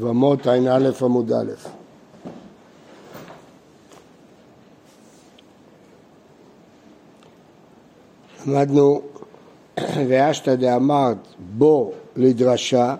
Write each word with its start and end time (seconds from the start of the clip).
יבמות 0.00 0.46
ע"א 0.46 0.90
עמוד 1.02 1.32
א'. 1.32 1.52
למדנו 8.46 9.00
וישתא 10.08 10.54
דאמרת 10.54 11.16
בו 11.58 11.92
לדרשה, 12.16 12.94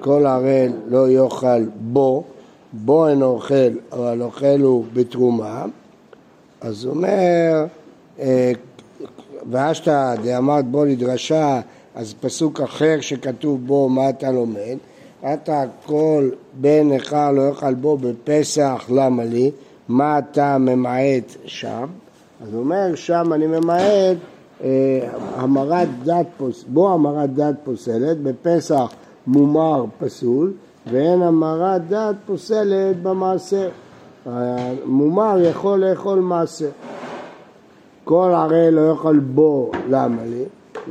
כל 0.00 0.26
ערל 0.26 0.72
לא 0.86 1.10
יאכל 1.10 1.64
בו, 1.80 2.24
בו 2.72 3.08
אין 3.08 3.22
אוכל, 3.22 3.54
אבל 3.92 4.22
אוכל 4.22 4.60
הוא 4.60 4.84
בתרומה. 4.92 5.64
אז 6.60 6.84
הוא 6.84 6.94
אומר, 6.94 7.66
אה, 8.20 8.52
ואשתא 9.50 10.14
דאמרת 10.24 10.64
בו 10.64 10.84
לדרשה, 10.84 11.60
אז 11.94 12.14
פסוק 12.20 12.60
אחר 12.60 13.00
שכתוב 13.00 13.66
בו 13.66 13.88
מה 13.88 14.10
אתה 14.10 14.30
לומד? 14.30 14.76
אתה 15.24 15.64
כל 15.86 16.30
בן 16.60 16.92
נכר 16.92 17.30
לא 17.30 17.42
יאכל 17.48 17.74
בו 17.74 17.96
בפסח, 17.96 18.84
למה 18.94 19.24
לי? 19.24 19.50
מה 19.88 20.18
אתה 20.18 20.58
ממעט 20.58 21.36
שם? 21.44 21.86
אז 22.42 22.52
הוא 22.52 22.60
אומר, 22.60 22.94
שם 22.94 23.32
אני 23.32 23.46
ממעט 23.46 24.16
אה, 24.64 24.68
המרת 25.36 25.88
דת 26.04 26.26
פוס... 26.36 26.64
בו 26.68 26.92
המרת 26.92 27.34
דת 27.34 27.54
פוסלת, 27.64 28.18
בפסח 28.22 28.92
מומר 29.26 29.84
פסול, 29.98 30.52
ואין 30.90 31.22
המרת 31.22 31.88
דת 31.88 32.16
פוסלת 32.26 33.02
במעשר. 33.02 33.68
מומר 34.84 35.36
יכול 35.50 35.84
לאכול 35.84 36.18
מעשר. 36.18 36.70
כל 38.04 38.30
ערי 38.34 38.70
לא 38.70 38.80
יכול 38.90 39.18
בו, 39.18 39.70
למה 39.88 40.22
לי? 40.24 40.44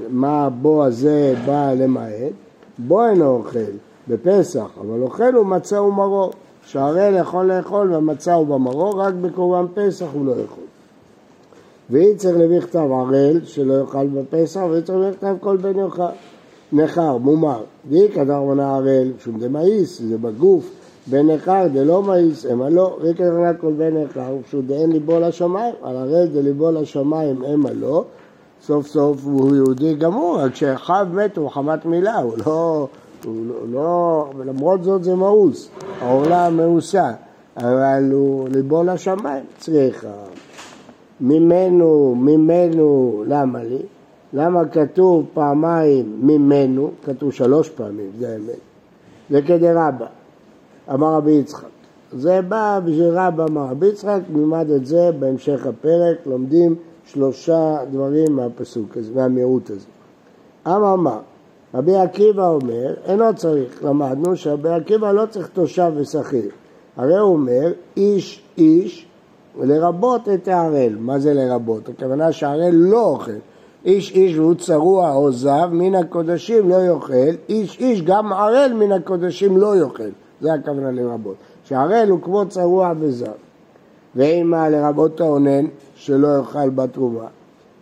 מה 0.09 0.45
הבו 0.45 0.85
הזה 0.85 1.33
בא 1.45 1.73
למעט? 1.73 2.33
בו 2.77 3.05
אינו 3.05 3.25
אוכל 3.25 3.86
בפסח, 4.09 4.67
אבל 4.81 5.01
אוכל 5.01 5.33
הוא 5.33 5.45
מצה 5.45 5.81
ומרור. 5.81 6.31
שהערל 6.67 7.15
יכול 7.19 7.45
לאכול 7.45 7.93
והמצה 7.93 8.33
הוא 8.33 8.47
במרור, 8.47 9.01
רק 9.01 9.13
בקורבן 9.13 9.65
פסח 9.73 10.05
הוא 10.13 10.25
לא 10.25 10.31
יכול. 10.31 10.63
ואי 11.89 12.15
צריך 12.15 12.37
להביא 12.37 12.59
כתב 12.59 12.79
ערל 12.91 13.39
שלא 13.43 13.73
יאכל 13.73 14.07
בפסח, 14.07 14.61
ואי 14.69 14.81
צריך 14.81 14.99
להביא 14.99 15.17
כתב 15.17 15.35
כל 15.39 15.57
בן 15.57 15.79
יאכל. 15.79 16.03
נכר, 16.73 17.17
מומר, 17.17 17.63
ואי 17.89 18.09
כדר 18.13 18.41
מנה 18.41 18.75
ערל, 18.75 19.11
שום 19.19 19.39
דמאיס, 19.39 20.01
זה 20.01 20.17
בגוף, 20.17 20.69
בן 21.07 21.31
נכר 21.31 21.67
דלא 21.73 22.03
מאיס, 22.03 22.45
אמה 22.45 22.69
לא, 22.69 22.97
ואי 23.01 23.13
כדר 23.13 23.33
מנה 23.33 23.53
כל 23.53 23.71
בן 23.77 23.97
נכר, 23.97 24.35
פשוט 24.47 24.65
דאין 24.65 24.91
ליבו 24.91 25.19
לשמיים, 25.19 25.73
על 25.83 25.97
ערל 25.97 26.27
דליבו 26.27 26.71
לשמיים, 26.71 27.43
אמה 27.43 27.69
לא, 27.71 28.03
סוף 28.65 28.87
סוף 28.87 29.25
הוא 29.25 29.55
יהודי 29.55 29.95
גמור, 29.95 30.39
רק 30.39 30.55
שאחיו 30.55 31.07
מתו 31.13 31.45
מחמת 31.45 31.85
מילה, 31.85 32.17
הוא 32.17 32.33
לא, 32.45 32.87
לא, 33.25 33.55
לא, 33.71 34.29
למרות 34.45 34.83
זאת 34.83 35.03
זה 35.03 35.15
מאוס, 35.15 35.69
העורלה 36.01 36.49
מאוסה, 36.49 37.11
אבל 37.57 38.09
הוא 38.11 38.49
ליבו 38.49 38.83
לשמיים, 38.83 39.43
צריכה. 39.57 40.13
ממנו, 41.21 42.15
ממנו, 42.17 43.23
למה 43.27 43.63
לי? 43.63 43.81
למה 44.33 44.65
כתוב 44.65 45.25
פעמיים 45.33 46.19
ממנו, 46.21 46.91
כתוב 47.03 47.31
שלוש 47.31 47.69
פעמים, 47.69 48.11
זה 48.19 48.33
האמת. 48.33 48.59
זה 49.29 49.41
כדי 49.41 49.71
רבא, 49.71 50.05
אמר 50.93 51.13
רבי 51.13 51.31
יצחק. 51.31 51.67
זה 52.11 52.41
בא 52.41 52.79
בשביל 52.85 53.09
רבא 53.09 53.45
אמר 53.45 53.65
רבי 53.69 53.87
יצחק, 53.87 54.19
נלמד 54.33 54.69
את 54.69 54.85
זה 54.85 55.11
בהמשך 55.19 55.65
הפרק, 55.65 56.17
לומדים 56.25 56.75
שלושה 57.05 57.77
דברים 57.91 58.35
מהפסוק 58.35 58.97
הזה, 58.97 59.11
מהמיעוט 59.15 59.69
הזה. 59.69 59.85
אמר 60.67 60.93
אמר, 60.93 61.19
רבי 61.73 61.95
עקיבא 61.95 62.47
אומר, 62.47 62.93
אינו 63.05 63.35
צריך, 63.35 63.83
למדנו 63.83 64.35
שרבי 64.35 64.69
עקיבא 64.69 65.11
לא 65.11 65.25
צריך 65.25 65.47
תושב 65.47 65.91
ושכיר. 65.95 66.49
הרי 66.97 67.17
הוא 67.17 67.33
אומר, 67.33 67.71
איש 67.97 68.43
איש 68.57 69.07
לרבות 69.61 70.29
את 70.29 70.47
הערל. 70.47 70.95
מה 70.99 71.19
זה 71.19 71.33
לרבות? 71.33 71.89
הכוונה 71.89 72.31
שהערל 72.31 72.73
לא 72.73 73.01
אוכל. 73.01 73.31
איש 73.85 74.11
איש 74.11 74.37
והוא 74.37 74.55
צרוע 74.55 75.13
או 75.13 75.31
זב, 75.31 75.69
מן 75.71 75.95
הקודשים 75.95 76.69
לא 76.69 76.75
יאכל, 76.75 77.35
איש 77.49 77.79
איש 77.79 78.01
גם 78.01 78.33
ערל 78.33 78.71
מן 78.73 78.91
הקודשים 78.91 79.57
לא 79.57 79.75
יאכל. 79.75 80.09
זה 80.41 80.53
הכוונה 80.53 80.91
לרבות. 80.91 81.35
שערל 81.63 82.09
הוא 82.09 82.21
כמו 82.21 82.45
צרוע 82.45 82.93
וזב. 82.99 83.31
ואימה 84.15 84.69
לרבות 84.69 85.21
האונן 85.21 85.65
שלא 85.95 86.27
יאכל 86.37 86.69
בתרומה. 86.69 87.27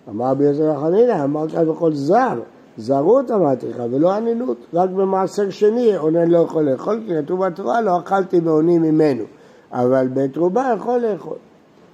אמר 0.09 0.25
רבי 0.25 0.43
יוסף 0.43 0.79
חנינא, 0.81 1.23
אמרת 1.23 1.53
בכל 1.53 1.93
זר, 1.93 2.39
זרות 2.77 3.31
אמרתי 3.31 3.69
לך, 3.69 3.83
ולא 3.91 4.17
אנינות, 4.17 4.57
רק 4.73 4.89
במעשר 4.89 5.49
שני 5.49 5.97
אונן 5.97 6.31
לא 6.31 6.37
יכול 6.37 6.69
לאכול, 6.69 6.99
כי 7.07 7.13
כתוב 7.21 7.45
בתורה 7.45 7.81
לא 7.81 7.97
אכלתי 7.99 8.41
באונים 8.41 8.81
ממנו, 8.81 9.23
אבל 9.71 10.07
בתרומה 10.13 10.73
יכול 10.77 10.99
לאכול. 10.99 11.37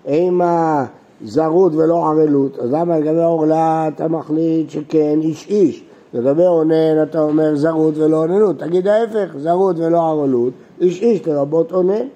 עם 0.06 0.42
הזרות 0.44 1.76
ולא 1.76 2.06
ערלות, 2.06 2.60
אז 2.60 2.72
למה 2.72 3.00
לגבי 3.00 3.24
עורלה 3.24 3.88
אתה 3.88 4.08
מחליט 4.08 4.70
שכן 4.70 5.20
איש 5.22 5.48
איש? 5.48 5.84
לגבי 6.14 6.46
אונן 6.46 7.04
אתה 7.04 7.22
אומר 7.22 7.56
זרות 7.56 7.98
ולא 7.98 8.18
אוננות, 8.18 8.60
תגיד 8.60 8.88
ההפך, 8.88 9.38
זרות 9.38 9.76
ולא 9.80 10.10
ערלות, 10.10 10.54
איש 10.82 11.02
איש 11.02 11.28
לרבות 11.28 11.72
אונן. 11.72 12.08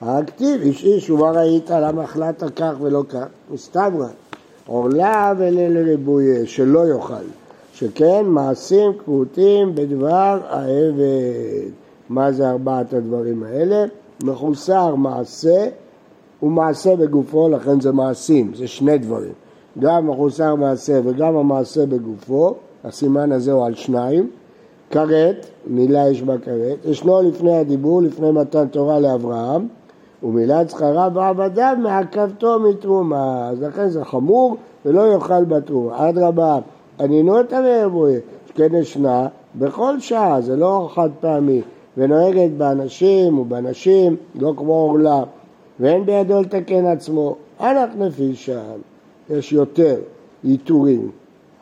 הכתיב, 0.00 0.60
איש 0.60 0.84
איש 0.84 1.10
ומה 1.10 1.30
ראית, 1.30 1.70
למה 1.70 2.02
החלטת 2.02 2.50
כך 2.56 2.72
ולא 2.80 3.02
כך? 3.08 3.26
מסתברא. 3.50 4.08
עורלה 4.66 5.32
ולריבוי 5.38 6.46
שלא 6.46 6.88
יאכל, 6.88 7.14
שכן 7.78 8.26
מעשים 8.26 8.92
כרותים 9.04 9.74
בדבר 9.74 10.38
העבד. 10.48 11.70
מה 12.08 12.32
זה 12.32 12.50
ארבעת 12.50 12.92
הדברים 12.92 13.42
האלה? 13.42 13.84
מחוסר 14.24 14.94
מעשה 14.94 15.68
ומעשה 16.42 16.96
בגופו, 16.96 17.48
לכן 17.48 17.80
זה 17.80 17.92
מעשים, 17.92 18.52
זה 18.54 18.66
שני 18.66 18.98
דברים. 18.98 19.32
גם 19.78 20.10
מחוסר 20.10 20.54
מעשה 20.54 21.00
וגם 21.04 21.36
המעשה 21.36 21.86
בגופו, 21.86 22.54
הסימן 22.84 23.32
הזה 23.32 23.52
הוא 23.52 23.66
על 23.66 23.74
שניים. 23.74 24.30
כרת, 24.90 25.46
מילה 25.66 26.08
יש 26.08 26.22
בה 26.22 26.38
כרת, 26.38 26.84
ישנו 26.84 27.22
לפני 27.22 27.56
הדיבור, 27.56 28.02
לפני 28.02 28.30
מתן 28.30 28.66
תורה 28.66 29.00
לאברהם, 29.00 29.68
ומילת 30.22 30.70
זכרה 30.70 31.08
ועבדיו 31.14 31.76
מעכבתו 31.82 32.60
מתרומה, 32.60 33.48
אז 33.48 33.62
לכן 33.62 33.88
זה 33.88 34.04
חמור 34.04 34.56
ולא 34.86 35.12
יאכל 35.12 35.44
בתרומה. 35.44 36.08
אדרבה, 36.08 36.58
ענינות 37.00 37.52
המרבויה, 37.52 38.20
שכן 38.48 38.74
ישנה 38.74 39.28
בכל 39.54 40.00
שעה, 40.00 40.40
זה 40.40 40.56
לא 40.56 40.90
חד 40.94 41.10
פעמי, 41.20 41.62
ונוהגת 41.96 42.50
באנשים 42.50 43.38
ובנשים, 43.38 44.16
לא 44.34 44.52
כמו 44.56 44.72
עורלה. 44.72 45.22
ואין 45.80 46.06
בידו 46.06 46.40
לתקן 46.40 46.86
עצמו. 46.86 47.36
אנח 47.60 47.90
נפיש 47.98 48.46
שם, 48.46 48.78
יש 49.30 49.52
יותר 49.52 49.96
עיטורים, 50.42 51.10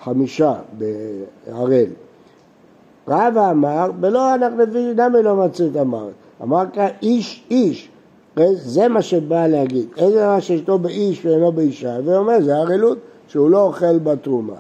חמישה 0.05 0.55
בהראל. 0.79 1.91
רבא 3.09 3.51
אמר, 3.51 3.91
בלא 4.01 4.35
אנח 4.35 4.53
נפיש, 4.53 4.87
למה 4.97 5.21
לא 5.21 5.37
מצאת 5.37 5.77
אמר? 5.77 6.09
אמר 6.43 6.65
כאן 6.73 6.89
איש 7.03 7.45
איש, 7.51 7.89
זה 8.55 8.89
מה 8.89 9.03
שבא 9.03 9.47
להגיד, 9.47 9.87
איזה 9.97 10.17
דבר 10.17 10.41
שישנו 10.41 10.79
באיש 10.79 11.27
ואינו 11.27 11.53
באישה, 11.53 11.97
ואומר 12.05 12.41
זה 12.41 12.57
ערלות, 12.57 12.99
שהוא 13.29 13.51
לא 13.51 13.63
אוכל 13.63 13.99
בתרומה. 13.99 14.57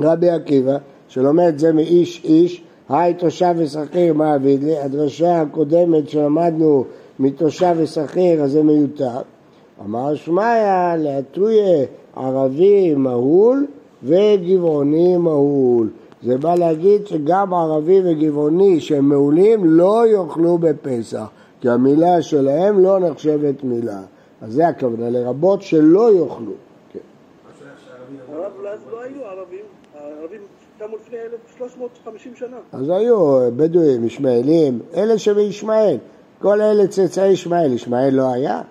רבי 0.00 0.30
עקיבא, 0.30 0.76
שלומד 1.08 1.54
זה 1.56 1.72
מאיש 1.72 2.24
איש, 2.24 2.62
היי 2.88 3.14
תושב 3.14 3.54
ושכיר 3.56 4.14
מעביד 4.14 4.62
לי, 4.62 4.78
הדרשה 4.78 5.40
הקודמת 5.40 6.08
שלמדנו 6.08 6.84
מתושב 7.18 7.74
ושכיר, 7.78 8.42
אז 8.42 8.52
זה 8.52 8.62
מיותר. 8.62 9.20
אמר 9.84 10.14
שמעיה 10.14 10.96
להטויה 10.96 11.84
ערבי 12.16 12.94
מהול 12.94 13.66
וגבעוני 14.02 15.16
מהול. 15.16 15.88
זה 16.22 16.38
בא 16.38 16.54
להגיד 16.54 17.06
שגם 17.06 17.54
ערבי 17.54 18.00
וגבעוני 18.04 18.80
שהם 18.80 19.08
מעולים 19.08 19.64
לא 19.64 20.06
יאכלו 20.06 20.58
בפסח, 20.58 21.26
כי 21.60 21.68
המילה 21.68 22.22
שלהם 22.22 22.78
לא 22.78 22.98
נחשבת 22.98 23.64
מילה. 23.64 24.00
אז 24.42 24.52
זה 24.52 24.68
הכוונה, 24.68 25.10
לרבות 25.10 25.62
שלא 25.62 26.12
יאכלו. 26.12 26.52
כן. 26.92 26.98
הרב, 28.32 28.52
אז 28.72 28.78
לא 28.92 29.02
היו 29.02 29.24
ערבים, 29.24 29.64
הערבים 30.04 30.40
קמו 30.78 30.96
לפני 30.96 31.18
1350 31.18 32.36
שנה. 32.36 32.56
אז 32.72 32.90
היו 32.90 33.50
בדואים, 33.56 34.04
ישמעאלים, 34.04 34.80
אלה 34.96 35.18
שבישמעאל. 35.18 35.96
כל 36.38 36.60
אלה 36.60 36.86
צאצאי 36.88 37.28
ישמעאל, 37.28 37.72
ישמעאל 37.72 38.14
לא 38.14 38.32
היה? 38.32 38.62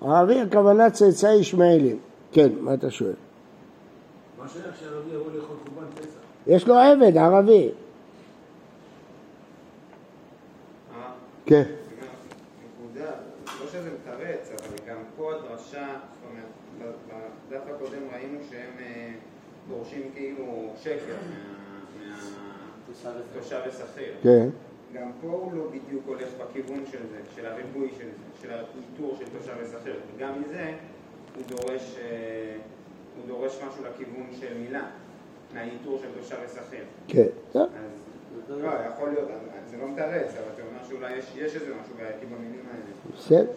ערבי 0.00 0.40
הכוונה 0.40 0.90
צאצאי 0.90 1.34
ישמעאלים. 1.34 1.98
כן, 2.32 2.48
מה 2.60 2.74
אתה 2.74 2.90
שואל? 2.90 3.12
מה 4.38 4.48
שייך 4.48 4.76
שערבי 4.80 5.14
יבוא 5.14 5.32
לאכול 5.32 5.56
קורבן 5.64 5.90
פסח? 5.94 6.18
יש 6.46 6.68
לו 6.68 6.74
עבד 6.74 7.16
ערבי. 7.16 7.70
כן. 11.46 11.62
לא 13.60 13.66
שזה 13.72 13.90
מתרץ, 13.90 14.50
אבל 14.50 14.76
גם 14.88 14.96
פה 15.16 15.32
הדרשה, 15.34 15.86
זאת 16.14 16.30
אומרת, 16.30 16.94
בדף 17.48 17.62
הקודם 17.74 18.02
ראינו 18.12 18.38
שהם 18.50 18.70
אה, 18.80 19.12
דורשים 19.68 20.10
כאילו 20.14 20.72
שקר 20.82 21.16
מהתושב 23.04 23.60
השכיר. 23.66 24.14
כן. 24.22 24.48
גם 24.94 25.10
פה 25.20 25.26
הוא 25.26 25.52
לא 25.52 25.64
בדיוק 25.66 26.02
הולך 26.06 26.28
בכיוון 26.40 26.84
של 26.90 26.98
זה, 27.10 27.18
של 27.36 27.46
הריבוי 27.46 27.88
של 27.98 28.04
זה, 28.04 28.42
של 28.42 28.50
האיתור 28.50 29.16
של 29.18 29.24
תושב 29.38 29.52
ושכיר. 29.62 29.94
וגם 30.16 30.42
מזה 30.42 30.72
הוא 31.36 31.42
דורש, 31.48 31.96
אה, 31.98 32.56
הוא 33.16 33.24
דורש 33.26 33.56
משהו 33.56 33.84
לכיוון 33.84 34.26
של 34.40 34.58
מילה, 34.58 34.86
מהאיתור 35.54 35.98
של 35.98 36.08
תושב 36.20 36.36
ושכיר. 36.44 36.84
כן. 37.08 37.26
אז 37.54 37.64
לא, 38.48 38.68
יכול 38.88 39.10
להיות, 39.10 39.28
זה 39.70 39.76
לא 39.76 39.88
מתרץ, 39.88 40.30
אבל 40.30 40.48
אתה 40.54 40.62
אומר 40.62 40.88
שאולי 40.88 41.16
יש, 41.16 41.24
יש 41.36 41.54
איזה 41.54 41.72
משהו 41.82 41.94
בעייתי 41.96 42.26
במילים 42.26 42.64
האלה. 42.70 43.16
בסדר. 43.16 43.52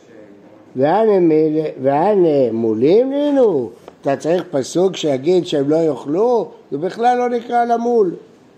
ואנה 1.81 2.51
מולים 2.51 3.10
נינו, 3.10 3.71
אתה 4.07 4.15
צריך 4.18 4.44
פסוק 4.51 4.95
שיגיד 4.95 5.48
שהם 5.48 5.69
לא 5.69 5.75
יאכלו? 5.75 6.48
זה 6.71 6.77
בכלל 6.77 7.18
לא 7.18 7.30
נקרא 7.30 7.65
למול. 7.65 8.15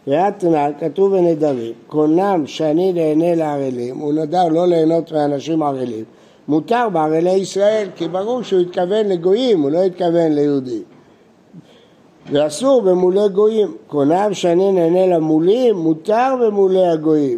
ואתנא, 0.08 0.70
כתוב 0.80 1.18
בנדרים, 1.18 1.74
קונם 1.88 2.44
שאני 2.46 2.94
נהנה 2.94 3.36
לערלים, 3.36 3.98
הוא 3.98 4.14
נדר 4.14 4.48
לא 4.48 4.68
ליהנות 4.68 5.12
מאנשים 5.12 5.64
ערלים, 5.64 6.04
מותר 6.48 6.90
בערלי 6.90 7.32
ישראל, 7.32 7.88
כי 7.96 8.08
ברור 8.08 8.42
שהוא 8.42 8.60
התכוון 8.60 9.06
לגויים, 9.06 9.62
הוא 9.62 9.72
לא 9.72 9.84
התכוון 9.84 10.32
ליהודים. 10.32 10.84
ואסור 12.32 12.82
במולי 12.82 13.30
גויים, 13.34 13.76
קונם 13.88 14.30
שאני 14.34 14.72
נהנה 14.72 15.08
למולים, 15.08 15.76
מותר 15.76 16.36
במולי 16.42 16.88
הגויים. 16.88 17.38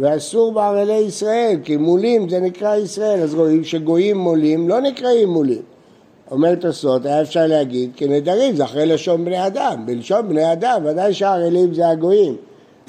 ואסור 0.00 0.52
בערלי 0.52 0.98
ישראל, 0.98 1.56
כי 1.64 1.76
מולים 1.76 2.28
זה 2.28 2.40
נקרא 2.40 2.76
ישראל, 2.76 3.20
אז 3.20 3.34
רואים 3.34 3.64
שגויים 3.64 4.18
מולים 4.18 4.68
לא 4.68 4.80
נקראים 4.80 5.28
מולים. 5.28 5.73
אומר 6.34 6.54
תוספות, 6.54 7.06
היה 7.06 7.22
אפשר 7.22 7.46
להגיד, 7.46 7.90
כי 7.96 8.08
נדרים 8.08 8.56
זה 8.56 8.64
אחרי 8.64 8.86
לשון 8.86 9.24
בני 9.24 9.46
אדם, 9.46 9.86
בלשון 9.86 10.28
בני 10.28 10.52
אדם 10.52 10.82
ודאי 10.84 11.14
שהערלים 11.14 11.74
זה 11.74 11.88
הגויים, 11.88 12.36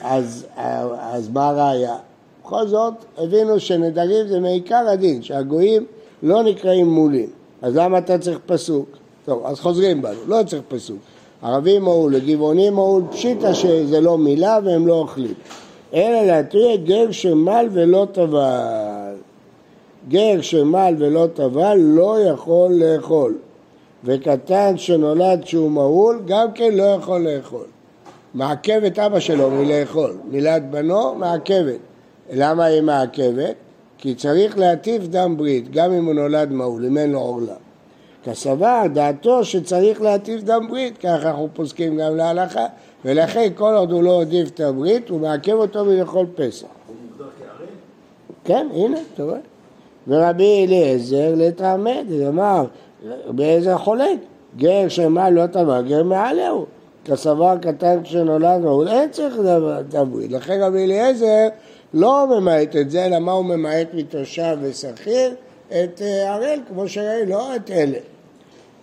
אז, 0.01 0.45
אז 1.00 1.30
מה 1.30 1.50
הראיה? 1.50 1.95
בכל 2.44 2.68
זאת 2.68 2.94
הבינו 3.18 3.59
שנדרים 3.59 4.27
זה 4.27 4.39
מעיקר 4.39 4.86
הדין, 4.88 5.24
שהגויים 5.24 5.86
לא 6.24 6.44
נקראים 6.44 6.89
מולים, 6.89 7.30
אז 7.62 7.75
למה 7.75 7.97
אתה 7.97 8.18
צריך 8.18 8.39
פסוק? 8.45 8.89
טוב, 9.25 9.45
אז 9.45 9.59
חוזרים 9.59 10.01
בנו, 10.01 10.19
לא 10.27 10.44
צריך 10.48 10.62
פסוק. 10.68 10.98
ערבים 11.41 11.81
מעול 11.81 12.15
וגבעונים 12.15 12.74
מעול, 12.74 13.03
פשיטא 13.12 13.53
שזה 13.53 14.01
לא 14.01 14.18
מילה 14.18 14.59
והם 14.65 14.88
לא 14.88 14.94
אוכלים. 14.94 15.33
אלא 15.94 16.21
להתריע 16.21 16.75
גר 16.75 17.12
שמל 17.12 17.68
ולא 17.71 18.07
טבל. 18.12 19.05
גר 20.10 20.42
שמל 20.42 20.96
ולא 20.98 21.28
טבל 21.34 21.78
לא 21.78 22.19
יכול 22.19 22.72
לאכול. 22.74 23.38
וקטן 24.04 24.78
שנולד 24.78 25.44
כשהוא 25.44 25.72
מהול 25.72 26.22
גם 26.25 26.52
כן 26.52 26.74
לא 26.74 26.84
יכול 26.84 27.28
לאכול. 27.28 27.66
מעכב 28.34 28.81
את 28.88 29.00
אבא 29.00 29.19
שלו 29.19 29.52
מלאכול. 29.52 30.18
מילת 30.31 30.69
בנו 30.69 31.16
מעכבת. 31.16 31.80
למה 32.34 32.66
היא 32.66 32.81
מעכבת? 32.81 33.56
כי 33.98 34.16
צריך 34.16 34.57
להטיף 34.57 35.04
דם 35.04 35.38
ברית, 35.38 35.72
גם 35.72 35.92
אם 35.92 36.06
הוא 36.06 36.13
נולד 36.13 36.51
מהול, 36.51 36.86
אם 36.86 36.98
אין 36.98 37.12
לו 37.12 37.19
עורלה. 37.19 37.54
כסבר 38.24 38.81
דעתו 38.94 39.46
שצריך 39.46 40.01
להטיף 40.01 40.44
דם 40.44 40.68
ברית, 40.69 40.98
ככה 40.98 41.30
אנחנו 41.30 41.50
פוסקים 41.54 41.98
גם 41.98 42.16
להלכה, 42.16 42.66
ולכן 43.06 43.50
כל 43.56 43.74
עוד 43.78 43.92
הוא 43.92 44.04
לא 44.04 44.12
הודיף 44.12 44.50
את 44.50 44.60
הברית, 44.60 45.10
הוא 45.10 45.19
מעכב 45.19 45.54
אותו 45.54 45.86
מלאכול 45.86 46.25
פסח. 46.36 46.68
כן, 48.44 48.68
הנה, 48.74 48.98
אתה 49.13 49.24
רואה. 49.24 49.38
ורבי 50.07 50.66
אליעזר 50.68 51.34
לתעמד, 51.36 52.06
הוא 52.10 52.28
אמר, 52.28 52.66
באיזה 53.28 53.78
חולק? 53.78 54.19
גר 54.57 54.88
שמה 54.88 55.30
לא 55.30 55.48
טבע, 55.48 55.81
גר 55.81 56.04
מעלהו. 56.04 56.66
כסבר 57.06 57.57
קטן 57.62 58.04
כשנולד 58.04 58.62
מהול, 58.62 58.88
אין 58.88 59.10
צריך 59.10 59.36
ברית. 60.12 60.31
לכן 60.31 60.60
רבי 60.62 60.84
אליעזר 60.84 61.48
לא 61.94 62.28
ממעט 62.30 62.75
את 62.75 62.92
זה, 62.92 63.06
אלא 63.06 63.19
מה 63.19 63.31
הוא 63.31 63.46
ממעט 63.46 63.88
מתושב 63.94 64.57
ושכיר? 64.62 65.34
את 65.68 66.02
אה, 66.02 66.34
הראל, 66.34 66.60
כמו 66.68 66.88
שראינו, 66.88 67.30
לא 67.31 67.56
את 67.56 67.72
אלה. 67.72 67.98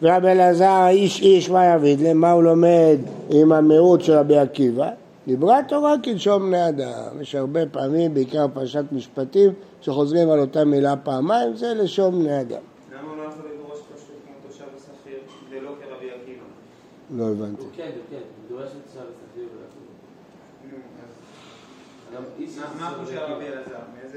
ורבי 0.03 0.29
אלעזר, 0.29 0.87
איש 0.89 1.21
איש 1.21 1.51
מה 1.51 1.67
יביד 1.67 2.01
למה 2.01 2.33
הוא 2.33 2.43
לומד 2.43 2.97
עם 3.31 3.53
המיעוט 3.53 4.01
של 4.01 4.13
רבי 4.13 4.39
עקיבא? 4.39 4.91
דיברה 5.27 5.61
תורה 5.69 5.95
כלשון 6.05 6.43
בני 6.43 6.69
אדם. 6.69 7.21
יש 7.21 7.35
הרבה 7.35 7.67
פעמים, 7.67 8.15
בעיקר 8.15 8.47
פרשת 8.55 8.85
משפטים, 8.93 9.53
שחוזרים 9.83 10.31
על 10.31 10.41
אותה 10.41 10.65
מילה 10.65 10.97
פעמיים, 10.97 11.57
זה 11.57 11.75
לשון 11.75 12.19
בני 12.19 12.41
אדם. 12.41 12.57
למה 12.93 13.09
הוא 13.11 13.17
לא 13.17 13.23
יכול 13.23 13.43
לדרוש 13.55 13.79
פשוט 13.95 14.17
כמו 14.27 14.35
תושב 14.49 14.65
ושכיר, 14.77 15.19
ולא 15.51 15.71
כרבי 15.81 16.11
עקיבא? 16.11 16.45
לא 17.17 17.25
הבנתי. 17.25 17.63
הוא 17.63 17.71
כן, 17.77 17.83
הוא 17.95 18.03
כן, 18.11 18.17
הוא 18.17 18.59
דורש 18.59 18.71
את 18.71 18.77
עכשיו 18.87 19.03
ושכיר. 19.03 19.49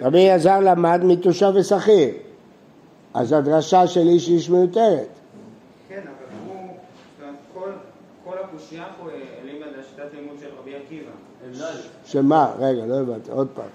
רבי 0.01 0.29
אלעזר? 0.29 0.59
למד 0.59 1.01
מתושב 1.03 1.51
ושכיר. 1.56 2.09
אז 3.13 3.31
הדרשה 3.31 3.88
של 3.88 4.07
איש 4.07 4.29
איש 4.29 4.50
מיותרת. 4.50 5.07
כן, 5.89 6.01
אבל 6.01 6.53
הוא, 6.53 6.69
כל- 7.53 7.71
כל 8.23 8.35
הקושייה 8.44 8.85
פה 9.01 9.09
העלימה 9.12 9.65
לשיטת 9.65 10.13
לימוד 10.13 10.35
של 10.39 10.47
רבי 10.62 10.75
עקיבא. 10.75 11.12
לא. 11.59 11.65
שמה? 12.06 12.53
רגע, 12.59 12.85
לא 12.85 13.00
הבנתי, 13.00 13.31
עוד 13.31 13.47
פעם. 13.53 13.65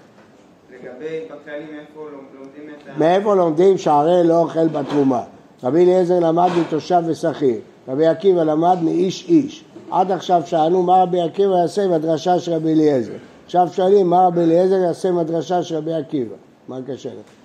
לגבי, 0.83 1.19
בכללים, 1.25 1.79
איפה 1.79 2.07
לומדים 2.09 2.69
את 2.69 2.89
ה... 2.89 2.99
מאיפה 2.99 3.35
לומדים 3.35 3.77
שהרי 3.77 4.23
לא 4.23 4.39
אוכל 4.39 4.67
בתרומה? 4.67 5.23
רבי 5.63 5.83
אליעזר 5.83 6.19
למד 6.19 6.49
מתושב 6.61 7.03
ושכיר, 7.05 7.59
רבי 7.87 8.07
עקיבא 8.07 8.43
למד 8.43 8.77
מאיש 8.83 9.29
איש. 9.29 9.63
עד 9.91 10.11
עכשיו 10.11 10.41
שאלנו 10.45 10.83
מה 10.83 11.03
רבי 11.03 11.21
עקיבא 11.21 11.57
יעשה 11.61 11.83
עם 11.83 11.93
הדרשה 11.93 12.39
של 12.39 12.53
רבי 12.53 12.73
אליעזר. 12.73 13.13
עכשיו 13.45 13.67
שואלים 13.73 14.09
מה 14.09 14.27
רבי 14.27 14.41
אליעזר 14.41 14.75
יעשה 14.75 15.09
עם 15.09 15.17
הדרשה 15.17 15.63
של 15.63 15.75
רבי 15.75 15.93
עקיבא. 15.93 16.35
מה 16.67 16.79
קשה 16.87 17.09
לך? 17.09 17.41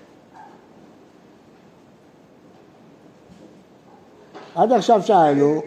עד 4.55 4.73
עכשיו 4.73 5.03
שאלנו, 5.03 5.61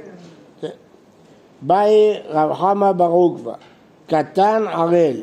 באי 1.61 2.19
רב 2.29 2.53
חמא 2.53 2.91
בר 2.91 3.05
עוקבא, 3.05 3.53
קטן 4.07 4.63
ערל, 4.67 5.15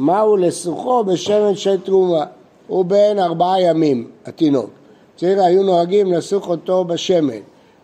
מהו 0.00 0.36
לסוחו 0.36 1.04
בשמן 1.04 1.54
של 1.54 1.80
תרומה? 1.80 2.24
הוא 2.66 2.84
בן 2.84 3.18
ארבעה 3.18 3.60
ימים, 3.60 4.10
התינוק. 4.26 4.70
צריך, 5.16 5.38
היו 5.38 5.62
נוהגים 5.62 6.12
לסוך 6.12 6.48
אותו 6.48 6.84
בשמן. 6.84 7.40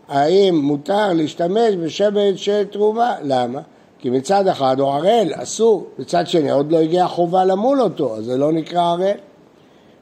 האם 0.09 0.57
מותר 0.57 1.13
להשתמש 1.13 1.75
בשמן 1.75 2.37
של 2.37 2.65
תרומה? 2.65 3.15
למה? 3.23 3.61
כי 3.99 4.11
מצד 4.11 4.49
אחד 4.49 4.81
הוא 4.81 4.89
ערל, 4.89 5.29
אסור, 5.35 5.87
מצד 5.99 6.27
שני 6.27 6.51
עוד 6.51 6.73
לא 6.73 6.79
הגיעה 6.79 7.09
חובה 7.09 7.45
למול 7.45 7.81
אותו, 7.81 8.17
אז 8.17 8.25
זה 8.25 8.37
לא 8.37 8.53
נקרא 8.53 8.91
ערל. 8.93 9.17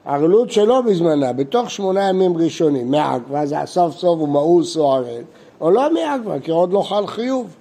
ערלות 0.05 0.51
שלא 0.51 0.81
בזמנה, 0.81 1.33
בתוך 1.33 1.71
שמונה 1.71 2.09
ימים 2.09 2.37
ראשונים, 2.37 2.91
מעכבה, 2.91 3.47
זה 3.47 3.57
סוף 3.65 3.97
סוף 3.97 4.21
הוא 4.21 4.29
מאוס 4.29 4.77
או 4.77 4.93
ערל, 4.93 5.23
או 5.61 5.71
לא 5.71 5.95
מעכבה, 5.95 6.41
כי 6.41 6.51
עוד 6.51 6.73
לא 6.73 6.83
חל 6.83 7.07
חיוב. 7.07 7.57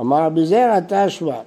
אמר 0.00 0.22
רבי 0.22 0.46
זרע 0.46 0.78
תשמע, 0.88 1.40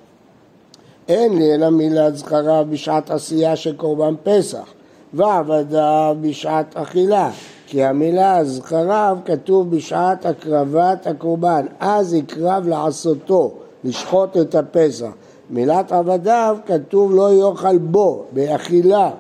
אין 1.07 1.37
לי 1.37 1.53
אלא 1.53 1.69
מילת 1.69 2.15
זכרה 2.17 2.63
בשעת 2.63 3.11
עשייה 3.11 3.55
של 3.55 3.75
קורבן 3.75 4.13
פסח, 4.23 4.73
ועבדיו 5.13 6.15
בשעת 6.21 6.77
אכילה, 6.77 7.31
כי 7.67 7.83
המילה 7.83 8.43
זכריו 8.43 9.17
כתוב 9.25 9.75
בשעת 9.75 10.25
הקרבת 10.25 11.07
הקורבן, 11.07 11.65
אז 11.79 12.13
יקרב 12.13 12.67
לעשותו, 12.67 13.51
לשחוט 13.83 14.37
את 14.37 14.55
הפסח. 14.55 15.09
מילת 15.49 15.91
עבדיו 15.91 16.57
כתוב 16.65 17.15
לא 17.15 17.33
יאכל 17.33 17.77
בו, 17.77 18.23
באכילה. 18.31 19.11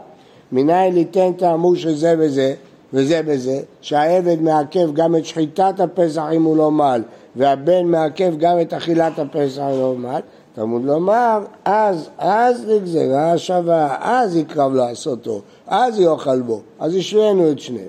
מניין 0.51 0.93
ליתן 0.93 1.33
טעמו 1.33 1.75
של 1.75 1.95
זה 1.95 2.15
וזה, 2.19 2.53
וזה 2.93 3.21
בזה, 3.25 3.59
שהעבד 3.81 4.41
מעכב 4.41 4.93
גם 4.93 5.15
את 5.15 5.25
שחיטת 5.25 5.79
הפסח 5.79 6.23
אם 6.33 6.43
הוא 6.43 6.57
לא 6.57 6.71
מעל, 6.71 7.01
והבן 7.35 7.85
מעכב 7.85 8.33
גם 8.37 8.61
את 8.61 8.73
אכילת 8.73 9.19
הפסח 9.19 9.61
אם 9.61 9.65
הוא 9.65 9.81
לא 9.81 9.95
מעל, 9.97 10.21
תלמוד 10.55 10.83
לומר, 10.85 11.39
אז, 11.65 12.09
אז 12.17 12.65
לגזרה 12.67 13.37
שווה, 13.37 13.97
אז 14.01 14.37
יקרב 14.37 14.73
לעשותו, 14.73 15.41
אז 15.67 15.99
יאכל 15.99 16.41
בו, 16.41 16.61
אז 16.79 16.95
השווינו 16.95 17.51
את 17.51 17.59
שניהם. 17.59 17.87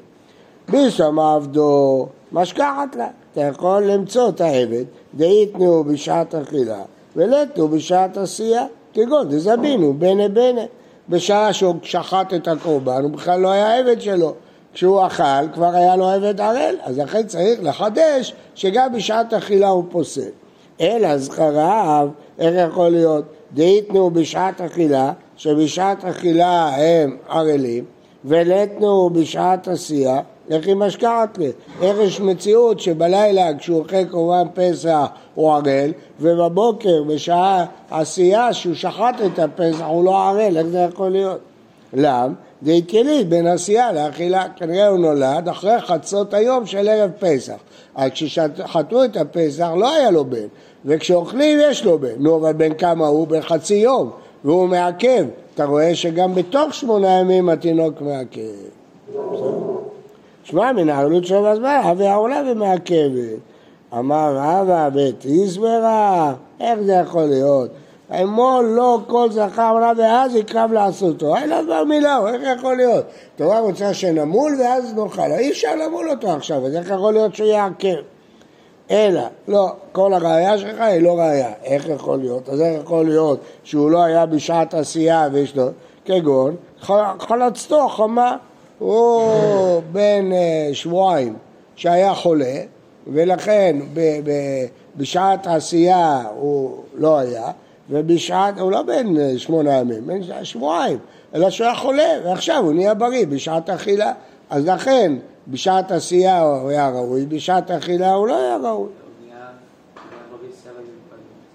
בישמע 0.69 1.35
עבדו, 1.35 2.07
משכחת 2.33 2.97
לה, 2.97 3.09
אתה 3.33 3.41
יכול 3.41 3.85
למצוא 3.85 4.29
את 4.29 4.41
העבד, 4.41 4.85
דאיתנו 5.15 5.85
בשעת 5.85 6.35
אכילה, 6.35 6.83
ולתנו 7.17 7.69
בשעת 7.69 8.17
עשייה, 8.17 8.67
כגון 8.95 9.29
דזבינו 9.29 9.95
בנה 9.99 10.29
בנה. 10.29 10.65
בשעה 11.09 11.53
שהוא 11.53 11.75
שחט 11.83 12.35
את 12.35 12.49
הקורבן, 12.49 13.03
הוא 13.03 13.11
בכלל 13.11 13.41
לא 13.41 13.49
היה 13.49 13.79
עבד 13.79 14.01
שלו. 14.01 14.35
כשהוא 14.75 15.07
אכל, 15.07 15.49
כבר 15.53 15.75
היה 15.75 15.97
לו 15.97 16.11
עבד 16.11 16.41
ערל, 16.41 16.75
אז 16.83 16.99
לכן 16.99 17.27
צריך 17.27 17.61
לחדש 17.63 18.35
שגם 18.55 18.93
בשעת 18.93 19.35
אכילה 19.35 19.69
הוא 19.69 19.85
פוסל. 19.91 20.31
אלא 20.81 21.19
זכריו, 21.19 22.09
איך 22.39 22.69
יכול 22.69 22.89
להיות? 22.89 23.25
דהיתנו 23.55 24.11
בשעת 24.11 24.61
אכילה, 24.61 25.13
שבשעת 25.37 26.05
אכילה 26.05 26.69
הם 26.77 27.17
ערלים, 27.29 27.85
ולתנו 28.25 29.11
בשעת 29.11 29.69
עשייה, 29.69 30.21
איך 30.51 30.67
היא 30.67 30.75
משקעת 30.75 31.39
לי? 31.39 31.53
איך 31.83 31.97
יש 32.01 32.21
מציאות 32.21 32.81
שבלילה 32.81 33.59
כשהוא 33.59 33.79
אוכל 33.79 34.05
קורבן 34.05 34.49
פסח 34.55 35.07
הוא 35.35 35.53
ערל, 35.53 35.93
ובבוקר 36.21 37.03
בשעה 37.03 37.65
עשייה 37.91 38.53
שהוא 38.53 38.75
שחט 38.75 39.15
את 39.27 39.39
הפסח 39.39 39.85
הוא 39.85 40.05
לא 40.05 40.29
ערל, 40.29 40.57
איך 40.57 40.67
זה 40.67 40.79
יכול 40.79 41.09
להיות? 41.09 41.39
למה? 41.93 42.35
זה 42.63 42.73
התייליד 42.73 43.31
בין 43.31 43.47
עשייה 43.47 43.93
לאכילה, 43.93 44.45
כנראה 44.57 44.87
הוא 44.89 44.99
נולד 44.99 45.49
אחרי 45.49 45.81
חצות 45.81 46.35
היום 46.35 46.67
של 46.67 46.89
ערב 46.89 47.11
פסח. 47.19 47.57
אז 47.95 48.11
כששחטו 48.11 49.05
את 49.05 49.17
הפסח 49.17 49.69
לא 49.77 49.95
היה 49.95 50.11
לו 50.11 50.25
בן, 50.25 50.47
וכשאוכלים 50.85 51.59
יש 51.63 51.85
לו 51.85 51.99
בן. 51.99 52.09
נו, 52.19 52.37
אבל 52.37 52.53
בן 52.53 52.75
כמה 52.75 53.07
הוא? 53.07 53.29
בן 53.29 53.41
חצי 53.41 53.75
יום, 53.75 54.11
והוא 54.45 54.69
מעכב. 54.69 55.25
אתה 55.55 55.65
רואה 55.65 55.95
שגם 55.95 56.35
בתוך 56.35 56.75
שמונה 56.75 57.09
ימים 57.21 57.49
התינוק 57.49 58.01
מעכב. 58.01 58.41
שמע 60.45 60.73
מן 60.73 60.89
העלות 60.89 61.25
של 61.25 61.47
הזמן, 61.47 61.81
והעולה 61.97 62.43
ומעכבת. 62.51 63.39
אמר 63.99 64.37
רבא 64.37 64.89
בית 64.89 65.25
איסברה, 65.25 66.35
איך 66.61 66.81
זה 66.81 66.93
יכול 66.93 67.25
להיות? 67.25 67.71
אמור 68.23 68.61
לא 68.63 69.01
כל 69.07 69.31
זכר 69.31 69.71
עונה 69.73 69.93
ואז 69.97 70.35
יקרב 70.35 70.73
לעשותו. 70.73 71.37
אין 71.37 71.51
לו 71.51 71.65
דבר 71.65 71.85
מילה, 71.85 72.19
איך 72.29 72.59
יכול 72.59 72.77
להיות? 72.77 73.05
תורה 73.37 73.61
רוצה 73.61 73.95
שנמול 73.95 74.57
ואז 74.61 74.95
נאכל. 74.95 75.33
אי 75.39 75.51
אפשר 75.51 75.75
למול 75.75 76.11
אותו 76.11 76.31
עכשיו, 76.31 76.67
אז 76.67 76.77
איך 76.77 76.91
יכול 76.91 77.13
להיות 77.13 77.35
שהוא 77.35 77.49
יעקר? 77.49 77.97
אלא, 78.91 79.23
לא, 79.49 79.73
כל 79.93 80.13
הראייה 80.13 80.59
שלך 80.59 80.81
היא 80.81 81.03
לא 81.03 81.19
ראייה. 81.19 81.53
איך 81.65 81.89
יכול 81.89 82.19
להיות? 82.19 82.49
אז 82.49 82.61
איך 82.61 82.83
יכול 82.83 83.05
להיות 83.05 83.41
שהוא 83.65 83.91
לא 83.91 84.05
היה 84.05 84.27
בשעת 84.27 84.75
עשייה 84.75 85.29
ויש 85.33 85.57
לו, 85.57 85.69
כגון 86.05 86.57
חלצתו 87.19 87.89
חמה, 87.89 88.37
הוא 88.79 89.83
בן 89.93 90.33
אה, 90.33 90.71
שבועיים 90.73 91.37
שהיה 91.77 92.15
חולה, 92.15 92.61
ולכן 93.07 93.77
בשעת 94.97 95.47
עשייה 95.47 96.23
הוא 96.37 96.83
לא 96.95 97.19
היה, 97.19 97.51
ובשעת, 97.91 98.59
הוא 98.59 98.71
לא 98.73 98.83
בן 98.83 99.17
אה, 99.21 99.39
שמונה 99.39 99.73
ימים, 99.73 100.07
בן 100.07 100.21
שבועיים, 100.43 100.99
אלא 101.35 101.51
שהוא 101.51 101.67
היה 101.67 101.77
חולה, 101.77 102.13
ועכשיו 102.25 102.63
הוא 102.65 102.73
נהיה 102.73 102.95
בריא 102.95 103.27
בשעת 103.27 103.71
אכילה. 103.71 104.13
אז 104.51 104.69
לכן, 104.69 105.13
בשעת 105.49 105.93
עשייה 105.93 106.43
הוא 106.43 106.71
היה 106.71 106.89
ראוי, 106.89 107.27
בשעת 107.27 107.71
אכילה 107.71 108.13
הוא 108.13 108.29
לא 108.29 108.37
היה 108.37 108.57
ראוי. 108.57 108.89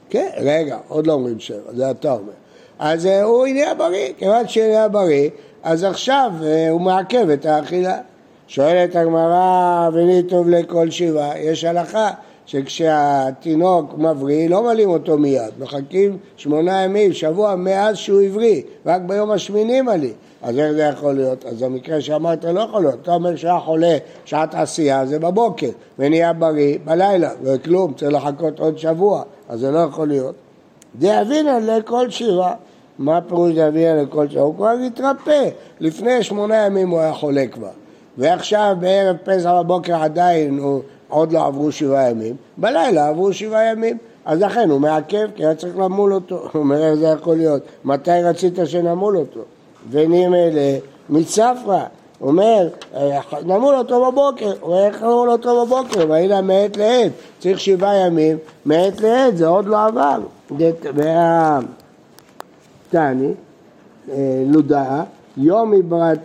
כן, 0.10 0.30
רגע, 0.38 0.78
עוד 0.88 1.08
לא 1.08 1.14
אומרים 1.14 1.40
שבע, 1.40 1.74
זה 1.74 1.92
אתה 1.92 2.12
אומר. 2.12 2.32
אז 2.80 3.06
אה, 3.06 3.24
הוא 3.24 3.48
נהיה 3.48 3.74
בריא, 3.74 4.14
כיוון 4.18 4.48
שהוא 4.48 4.66
נהיה 4.66 4.88
בריא, 4.88 5.30
אז 5.64 5.84
עכשיו 5.84 6.32
אה, 6.44 6.70
הוא 6.70 6.82
מעכב 6.82 7.30
את 7.30 7.46
האכילה. 7.46 7.98
שואלת 8.48 8.96
הגמרא, 8.96 9.90
ולי 9.94 10.24
טוב 10.24 10.50
לכל 10.50 10.90
שבעה, 10.90 11.40
יש 11.40 11.64
הלכה 11.64 12.10
שכשהתינוק 12.50 13.94
מבריא 13.98 14.50
לא 14.50 14.64
מלאים 14.64 14.90
אותו 14.90 15.18
מיד, 15.18 15.54
מחכים 15.60 16.18
שמונה 16.38 16.84
ימים, 16.84 17.14
שבוע 17.14 17.56
מאז 17.56 17.98
שהוא 17.98 18.22
הבריא, 18.22 18.62
רק 18.86 19.02
ביום 19.02 19.32
השמיני 19.32 19.82
מלאים. 19.82 20.14
אז 20.42 20.60
איך 20.60 20.72
זה 20.72 20.82
יכול 20.82 21.14
להיות? 21.14 21.46
אז 21.46 21.62
המקרה 21.62 22.02
שאמרת 22.02 22.46
לא 22.46 22.60
יכול 22.60 22.82
להיות. 22.82 22.96
אתה 23.02 23.14
אומר 23.14 23.36
שהיה 23.36 23.60
חולה 23.60 23.98
שעת 24.26 24.56
עשייה 24.56 25.06
זה 25.06 25.20
בבוקר, 25.20 25.70
ונהיה 26.00 26.34
בריא 26.34 26.78
בלילה, 26.86 27.30
וכלום, 27.44 27.94
צריך 27.94 28.14
לחכות 28.14 28.60
עוד 28.60 28.78
שבוע, 28.78 29.24
אז 29.50 29.60
זה 29.60 29.72
לא 29.72 29.80
יכול 29.80 30.08
להיות. 30.08 30.36
דאבינן 30.96 31.66
לכל 31.66 32.10
שירה. 32.10 32.54
מה 33.00 33.22
פירוש 33.22 33.54
דאבינן 33.54 34.04
לכל 34.04 34.30
שירה? 34.30 34.44
הוא 34.44 34.56
כבר 34.56 34.74
התרפא. 34.88 35.50
לפני 35.80 36.24
שמונה 36.24 36.66
ימים 36.66 36.90
הוא 36.90 37.00
היה 37.00 37.14
חולה 37.14 37.48
כבר. 37.48 37.72
ועכשיו 38.18 38.76
בערב 38.80 39.18
פסח 39.24 39.50
בבוקר 39.50 39.96
עדיין 39.96 40.58
הוא 40.60 40.82
עוד 41.10 41.32
לא 41.32 41.46
עברו 41.46 41.72
שבעה 41.72 42.10
ימים, 42.10 42.36
בלילה 42.58 43.08
עברו 43.08 43.34
שבעה 43.34 43.72
ימים. 43.72 43.98
אז 44.26 44.42
לכן 44.42 44.70
הוא 44.70 44.82
מעכב, 44.82 45.28
כי 45.36 45.46
היה 45.46 45.56
צריך 45.56 45.78
למול 45.78 46.14
אותו. 46.14 46.36
הוא 46.54 46.60
אומר, 46.62 46.84
איך 46.84 46.94
זה 46.94 47.06
יכול 47.08 47.38
להיות? 47.38 47.62
מתי 47.86 48.12
רצית 48.24 48.60
שנמול 48.66 49.18
אותו? 49.18 49.40
ונימלה 49.90 50.78
מצפרא. 51.10 51.84
הוא 52.20 52.30
אומר, 52.30 52.68
נמול 53.46 53.76
אותו 53.76 54.12
בבוקר, 54.12 54.70
ואיך 54.70 55.04
נמול 55.04 55.32
אותו 55.32 55.66
בבוקר? 55.66 56.06
והנה 56.10 56.42
מעת 56.42 56.78
לעת, 56.78 57.12
צריך 57.40 57.60
שבעה 57.60 57.96
ימים, 57.96 58.38
מעת 58.66 59.02
לעת, 59.02 59.38
זה 59.38 59.48
עוד 59.48 59.66
לא 59.66 59.86
עבר. 59.86 60.20
והתני, 62.92 63.34
אה, 64.12 64.44
לודאה, 64.48 65.04
יום 65.38 65.74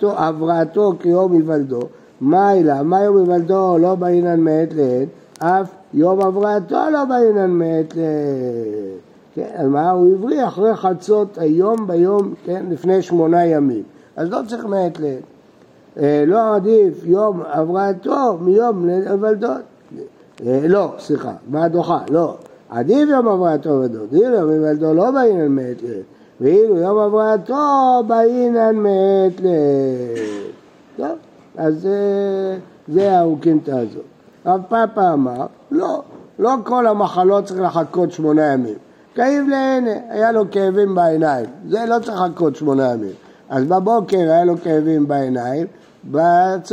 הבראתו 0.02 0.92
כיום 1.00 1.32
היוולדו, 1.32 1.80
מה 2.20 2.52
אילה, 2.52 2.82
מה 2.82 3.02
יום 3.02 3.16
היוולדו 3.16 3.78
לא 3.78 3.94
באינן 3.94 4.40
מעת 4.40 4.68
לעת, 4.74 5.08
אף 5.38 5.70
יום 5.94 6.20
הבראתו 6.20 6.90
לא 6.92 7.04
באינן 7.04 7.50
מעת 7.50 7.94
לעת. 7.96 9.00
כן, 9.34 9.66
מה, 9.68 9.90
הוא 9.90 10.14
הבריא 10.14 10.46
אחרי 10.46 10.76
חצות 10.76 11.38
היום 11.38 11.86
ביום, 11.86 12.34
כן, 12.44 12.64
לפני 12.70 13.02
שמונה 13.02 13.46
ימים. 13.46 13.82
אז 14.16 14.30
לא 14.30 14.38
צריך 14.48 14.64
מעת 14.64 15.00
לעת. 15.00 15.22
אה, 15.98 16.24
לא 16.26 16.54
עדיף 16.54 17.04
יום 17.04 17.42
הבראתו 17.46 18.38
מיום 18.40 18.88
היוולדות. 18.88 19.60
אה, 20.46 20.60
לא, 20.68 20.92
סליחה, 20.98 21.32
מה 21.48 21.68
דוחה? 21.68 21.98
לא. 22.10 22.34
עדיף 22.70 23.08
יום 23.08 23.28
הבראתו 23.28 23.70
היוולדות. 23.70 24.12
אילו 24.12 24.34
יום 24.36 24.50
היוולדו 24.50 24.94
לא 24.94 25.10
באינן 25.10 25.48
מעת 25.48 25.82
לעת. 25.82 26.04
ואילו 26.40 26.76
יום 26.76 26.98
הבראתו 26.98 28.02
באינן 28.06 28.76
מעת 28.76 29.40
לעת. 29.40 30.53
אז 31.56 31.86
אה, 31.86 32.56
זה 32.88 33.18
האוקימתא 33.18 33.70
הזאת. 33.70 34.04
רב 34.46 34.60
פאפה 34.68 35.12
אמר, 35.12 35.46
לא, 35.70 36.02
לא 36.38 36.50
כל 36.64 36.86
המחלות 36.86 37.44
צריך 37.44 37.60
לחכות 37.60 38.12
שמונה 38.12 38.52
ימים. 38.52 38.74
כאיב 39.14 39.48
לעיני, 39.48 39.98
היה 40.10 40.32
לו 40.32 40.50
כאבים 40.50 40.94
בעיניים, 40.94 41.46
זה 41.68 41.84
לא 41.88 41.98
צריך 41.98 42.20
לחכות 42.20 42.56
שמונה 42.56 42.92
ימים. 42.92 43.12
אז 43.48 43.64
בבוקר 43.64 44.18
היה 44.18 44.44
לו 44.44 44.56
כאבים 44.56 45.08
בעיניים, 45.08 45.66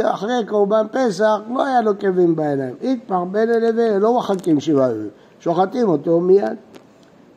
אחרי 0.03 0.45
קורבן 0.47 0.85
פסח 0.91 1.39
לא 1.53 1.65
היה 1.65 1.81
לו 1.81 1.99
כאבים 1.99 2.35
בעיניים. 2.35 2.75
איתפח 2.81 3.19
בין 3.31 3.49
לבין, 3.49 3.99
לא 3.99 4.17
מחכים 4.17 4.59
שבעה 4.59 4.91
ימים, 4.91 5.09
שוחטים 5.39 5.89
אותו 5.89 6.19
מיד. 6.19 6.55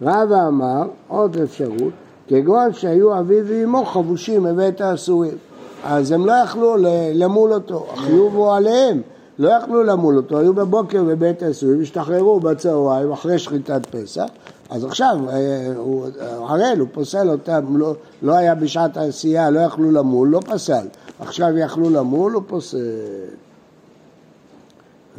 רבא 0.02 0.48
אמר, 0.48 0.82
עוד 1.08 1.36
אפשרות, 1.36 1.92
כגון 2.28 2.72
שהיו 2.72 3.18
אביו 3.18 3.44
ואמו 3.46 3.84
חבושים 3.84 4.42
בבית 4.42 4.80
האסורים. 4.80 5.36
אז 5.84 6.10
הם 6.10 6.26
לא 6.26 6.32
יכלו 6.32 6.76
למול 7.14 7.52
אותו, 7.52 7.86
החיוב 7.92 8.36
הוא 8.36 8.52
עליהם, 8.52 9.02
לא 9.38 9.48
יכלו 9.48 9.82
למול 9.82 10.16
אותו, 10.16 10.38
היו 10.38 10.54
בבוקר 10.54 11.04
בבית 11.04 11.42
העשויים, 11.42 11.82
השתחררו 11.82 12.40
בצהריים 12.40 13.12
אחרי 13.12 13.38
שחיטת 13.38 13.86
פסח, 13.86 14.24
אז 14.70 14.84
עכשיו 14.84 15.16
אה, 15.28 15.72
הוא 15.76 16.06
ערל, 16.48 16.78
הוא 16.78 16.88
פוסל 16.92 17.30
אותם, 17.30 17.76
לא, 17.76 17.94
לא 18.22 18.32
היה 18.32 18.54
בשעת 18.54 18.96
העשייה, 18.96 19.50
לא 19.50 19.60
יכלו 19.60 19.90
למול, 19.90 20.28
לא 20.28 20.40
פסל, 20.40 20.86
עכשיו 21.18 21.58
יכלו 21.58 21.90
למול, 21.90 22.32
הוא 22.32 22.42
פוסל. 22.46 22.78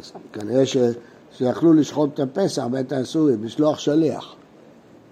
אז 0.00 0.12
כנראה 0.32 0.66
ש, 0.66 0.76
שיכלו 1.32 1.72
לשחוט 1.72 2.10
את 2.14 2.20
הפסח 2.20 2.64
בית 2.70 2.92
האסורים, 2.92 3.44
לשלוח 3.44 3.78
שליח. 3.78 4.34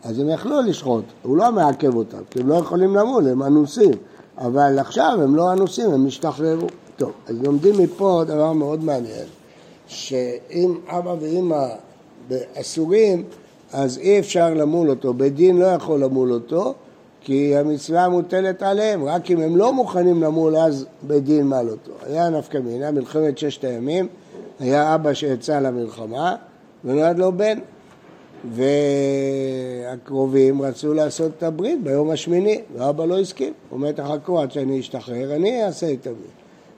אז 0.05 0.19
הם 0.19 0.29
יכלו 0.29 0.61
לשחוט, 0.63 1.05
הוא 1.23 1.37
לא 1.37 1.53
מעכב 1.53 1.97
אותם, 1.97 2.19
כי 2.31 2.41
הם 2.41 2.49
לא 2.49 2.55
יכולים 2.55 2.97
למול, 2.97 3.29
הם 3.29 3.43
אנוסים. 3.43 3.95
אבל 4.39 4.79
עכשיו 4.79 5.19
הם 5.23 5.37
לא 5.37 5.53
אנוסים, 5.53 5.91
הם 5.91 6.07
השתחררו. 6.07 6.67
טוב, 6.97 7.13
אז 7.27 7.37
לומדים 7.43 7.75
מפה 7.79 8.23
דבר 8.27 8.53
מאוד 8.53 8.85
מעניין, 8.85 9.27
שאם 9.87 10.75
אבא 10.89 11.15
ואימא 11.21 11.67
אסורים, 12.55 13.25
אז 13.73 13.99
אי 13.99 14.19
אפשר 14.19 14.55
למול 14.55 14.91
אותו, 14.91 15.15
בית 15.15 15.35
דין 15.35 15.59
לא 15.59 15.67
יכול 15.67 16.01
למול 16.01 16.33
אותו, 16.33 16.75
כי 17.21 17.57
המצווה 17.57 18.09
מוטלת 18.09 18.63
עליהם, 18.63 19.05
רק 19.05 19.31
אם 19.31 19.41
הם 19.41 19.57
לא 19.57 19.73
מוכנים 19.73 20.23
למול 20.23 20.57
אז 20.57 20.87
בית 21.03 21.25
דין 21.25 21.47
מל 21.47 21.67
אותו. 21.71 21.93
היה 22.07 22.31
נפקא 22.31 22.59
מינה, 22.59 22.91
מלחמת 22.91 23.39
ששת 23.39 23.65
הימים, 23.65 24.09
היה 24.61 24.95
אבא 24.95 25.15
שיצא 25.15 25.61
למלחמה 25.61 26.37
ונולד 26.85 27.19
לו 27.19 27.33
בן, 27.33 27.59
והקרובים 28.53 30.63
רצו 30.63 30.95
לעשות 30.95 31.33
את 31.39 31.43
הברית 31.43 31.83
ביום 31.83 32.11
השמיני, 32.11 32.61
ואבא 32.77 33.05
לא 33.05 33.19
הסכים. 33.19 33.53
הוא 33.71 33.77
אומר, 33.77 33.93
תחכו 33.93 34.41
עד 34.41 34.53
שאני 34.53 34.81
אשתחרר, 34.81 35.35
אני 35.35 35.65
אעשה 35.65 35.93
את 35.93 36.07
הברית. 36.07 36.31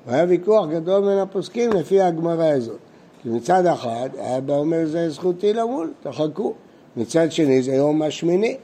והיה 0.06 0.24
ויכוח 0.28 0.66
גדול 0.70 1.04
בין 1.04 1.18
הפוסקים 1.18 1.72
לפי 1.72 2.00
הגמרא 2.00 2.44
הזאת. 2.44 2.78
כי 3.22 3.28
מצד 3.28 3.66
אחד, 3.66 4.08
אבא 4.16 4.54
אומר, 4.54 4.86
זה 4.86 5.10
זכותי 5.10 5.52
למול, 5.52 5.92
תחכו. 6.02 6.54
מצד 6.96 7.32
שני, 7.32 7.62
זה 7.62 7.72
יום 7.72 8.02
השמיני. 8.02 8.56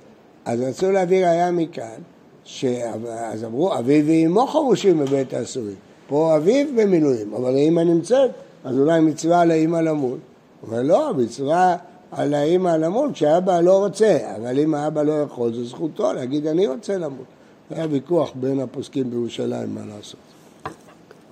אז 0.44 0.60
רצו 0.60 0.90
להביא 0.90 1.26
ראיה 1.26 1.50
מכאן, 1.50 2.00
ש... 2.44 2.64
אז 2.64 3.44
אמרו, 3.44 3.78
אביו 3.78 4.06
ואימו 4.06 4.46
חמושים 4.46 4.98
בבית 4.98 5.34
האסורים. 5.34 5.74
פה 6.08 6.36
אביו 6.36 6.66
במילואים, 6.76 7.34
אבל 7.34 7.56
האמא 7.56 7.80
נמצאת, 7.80 8.30
אז 8.64 8.78
אולי 8.78 9.00
מצווה 9.00 9.44
לאמא 9.44 9.76
למול. 9.76 10.18
הוא 10.60 10.70
אומר, 10.70 10.82
לא, 10.82 11.12
מצווה... 11.16 11.76
על 12.12 12.34
האמא 12.34 12.68
למות 12.68 13.12
כשאבא 13.12 13.60
לא 13.60 13.78
רוצה, 13.78 14.18
אבל 14.36 14.58
אם 14.58 14.74
האבא 14.74 15.02
לא 15.02 15.12
יכול, 15.12 15.52
זו 15.52 15.64
זכותו 15.64 16.12
להגיד 16.12 16.46
אני 16.46 16.66
רוצה 16.66 16.98
למות. 16.98 17.24
היה 17.70 17.86
ויכוח 17.90 18.30
בין 18.34 18.60
הפוסקים 18.60 19.10
בירושלים 19.10 19.74
מה 19.74 19.80
לעשות, 19.96 20.20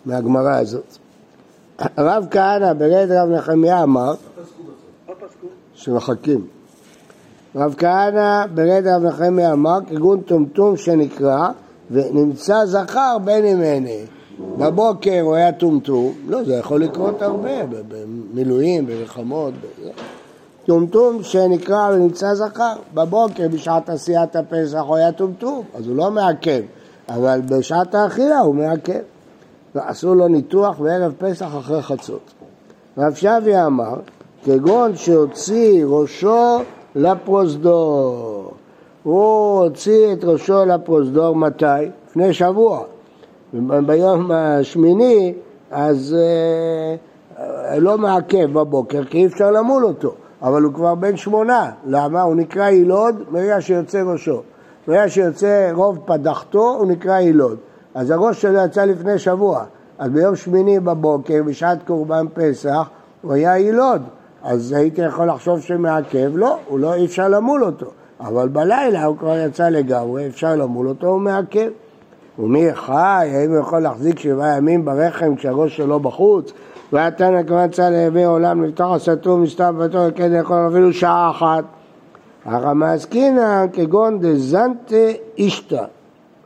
מהגמרא 0.04 0.56
הזאת. 0.56 0.96
רב 1.98 2.26
כהנא 2.30 2.72
ברד 2.72 3.10
רב 3.10 3.28
נחמיה 3.28 3.82
אמר? 3.82 4.14
שמחכים. 5.74 6.46
רב 7.56 7.74
כהנא 7.78 8.46
ברד 8.54 8.86
רב 8.86 9.02
נחמיה 9.02 9.52
אמר, 9.52 9.78
כגון 9.88 10.20
טומטום 10.20 10.76
שנקרא, 10.76 11.48
ונמצא 11.90 12.66
זכר 12.66 13.16
בין 13.24 13.44
אם 13.44 13.60
הנה. 13.62 14.06
בבוקר 14.58 15.20
הוא 15.20 15.34
היה 15.34 15.52
טומטום, 15.52 16.12
לא, 16.28 16.44
זה 16.44 16.54
יכול 16.54 16.82
לקרות 16.82 17.22
הרבה, 17.22 17.66
במילואים, 17.66 18.86
במלחמות. 18.86 19.54
טומטום 20.66 21.22
שנקרא 21.22 21.90
ונמצא 21.92 22.34
זכר, 22.34 22.72
בבוקר 22.94 23.48
בשעת 23.52 23.88
עשיית 23.88 24.36
הפסח 24.36 24.80
הוא 24.86 24.96
היה 24.96 25.12
טומטום, 25.12 25.64
אז 25.74 25.86
הוא 25.86 25.96
לא 25.96 26.10
מעכב, 26.10 26.62
אבל 27.08 27.40
בשעת 27.48 27.94
האכילה 27.94 28.38
הוא 28.38 28.54
מעכב. 28.54 29.00
ועשו 29.74 30.14
לו 30.14 30.28
ניתוח 30.28 30.78
בערב 30.78 31.12
פסח 31.18 31.46
אחרי 31.58 31.82
חצות. 31.82 32.20
רב 32.98 33.14
שבי 33.14 33.56
אמר, 33.66 33.94
כגון 34.44 34.96
שהוציא 34.96 35.84
ראשו 35.84 36.58
לפרוזדור. 36.94 38.50
הוא 39.02 39.62
הוציא 39.62 40.12
את 40.12 40.24
ראשו 40.24 40.64
לפרוזדור 40.64 41.36
מתי? 41.36 41.64
לפני 42.08 42.32
שבוע. 42.32 42.82
ביום 43.86 44.30
השמיני, 44.32 45.34
אז 45.70 46.16
אה, 46.18 47.78
לא 47.78 47.98
מעכב 47.98 48.52
בבוקר, 48.52 49.04
כי 49.04 49.18
אי 49.18 49.26
אפשר 49.26 49.50
למול 49.50 49.84
אותו. 49.84 50.14
אבל 50.42 50.62
הוא 50.62 50.74
כבר 50.74 50.94
בן 50.94 51.16
שמונה. 51.16 51.70
למה? 51.86 52.22
הוא 52.22 52.36
נקרא 52.36 52.68
יילוד 52.68 53.14
מרגע 53.30 53.60
שיוצא 53.60 54.02
ראשו. 54.02 54.42
ברגע 54.88 55.08
שיוצא 55.08 55.70
רוב 55.74 55.98
פדחתו, 56.04 56.76
הוא 56.78 56.86
נקרא 56.86 57.18
יילוד. 57.18 57.58
אז 57.94 58.10
הראש 58.10 58.42
שלו 58.42 58.58
יצא 58.64 58.84
לפני 58.84 59.18
שבוע. 59.18 59.64
אז 59.98 60.10
ביום 60.10 60.36
שמיני 60.36 60.80
בבוקר, 60.80 61.42
בשעת 61.46 61.78
קורבן 61.86 62.26
פסח, 62.34 62.88
הוא 63.22 63.32
היה 63.32 63.58
יילוד. 63.58 64.02
אז 64.42 64.72
הייתי 64.72 65.02
יכול 65.02 65.28
לחשוב 65.28 65.60
שמעכב, 65.60 66.30
לא, 66.34 66.58
הוא 66.68 66.78
לא, 66.78 66.94
אי 66.94 67.04
אפשר 67.04 67.28
למול 67.28 67.64
אותו. 67.64 67.86
אבל 68.20 68.48
בלילה 68.48 69.04
הוא 69.04 69.16
כבר 69.16 69.38
יצא 69.38 69.68
לגמרי, 69.68 70.26
אפשר 70.26 70.56
למול 70.56 70.88
אותו, 70.88 71.06
הוא 71.06 71.20
מעכב. 71.20 71.68
ומי 72.38 72.74
חי, 72.74 73.30
האם 73.34 73.50
הוא 73.50 73.58
יכול 73.58 73.80
להחזיק 73.80 74.18
שבעה 74.18 74.56
ימים 74.56 74.84
ברחם 74.84 75.36
כשהראש 75.36 75.76
שלו 75.76 76.00
בחוץ? 76.00 76.52
והתנא 76.92 77.42
כמובן 77.42 77.70
צא 77.70 77.90
להווי 77.90 78.24
עולם 78.24 78.64
לפתוח 78.64 78.92
הסתום 78.92 79.42
מסתר 79.42 79.72
בתור 79.72 80.10
כן 80.10 80.32
יכול 80.40 80.68
אפילו 80.70 80.92
שעה 80.92 81.30
אחת. 81.30 81.64
הרמז 82.44 83.04
קינא 83.04 83.66
כגון 83.72 84.18
דזנטה 84.18 84.96
אישתא. 85.38 85.84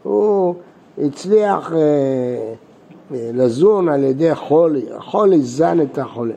הוא 0.03 0.55
הצליח 0.99 1.73
אה, 1.73 1.79
אה, 1.79 3.31
לזון 3.33 3.89
על 3.89 4.03
ידי 4.03 4.35
חולי, 4.35 4.85
החולי 4.97 5.43
זן 5.43 5.81
את 5.81 5.99
החולה. 5.99 6.35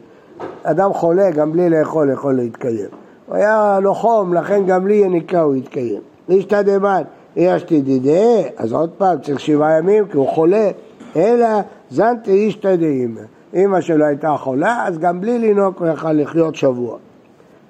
אדם 0.63 0.93
חולה 0.93 1.31
גם 1.31 1.51
בלי 1.51 1.69
לאכול 1.69 2.09
יכול 2.13 2.35
להתקיים. 2.35 2.89
הוא 3.25 3.35
היה 3.35 3.79
לו 3.81 3.95
חום, 3.95 4.33
לכן 4.33 4.65
גם 4.65 4.83
בלי 4.83 4.95
יניקה 4.95 5.41
הוא 5.41 5.55
התקיים. 5.55 6.01
אישתא 6.29 6.61
דמן, 6.61 7.01
יש 7.35 7.63
תדידי, 7.63 8.43
אז 8.57 8.73
עוד 8.73 8.89
פעם 8.97 9.21
צריך 9.21 9.39
שבעה 9.39 9.77
ימים 9.77 10.07
כי 10.07 10.17
הוא 10.17 10.27
חולה, 10.27 10.69
אלא 11.15 11.47
זנטה 11.89 12.31
אישתא 12.31 12.75
דאימא. 12.75 13.21
אמא 13.53 13.81
שלו 13.81 14.05
הייתה 14.05 14.35
חולה, 14.37 14.87
אז 14.87 14.97
גם 14.97 15.21
בלי 15.21 15.39
לנהוג 15.39 15.73
הוא 15.79 15.87
יכל 15.87 16.11
לחיות 16.11 16.55
שבוע. 16.55 16.97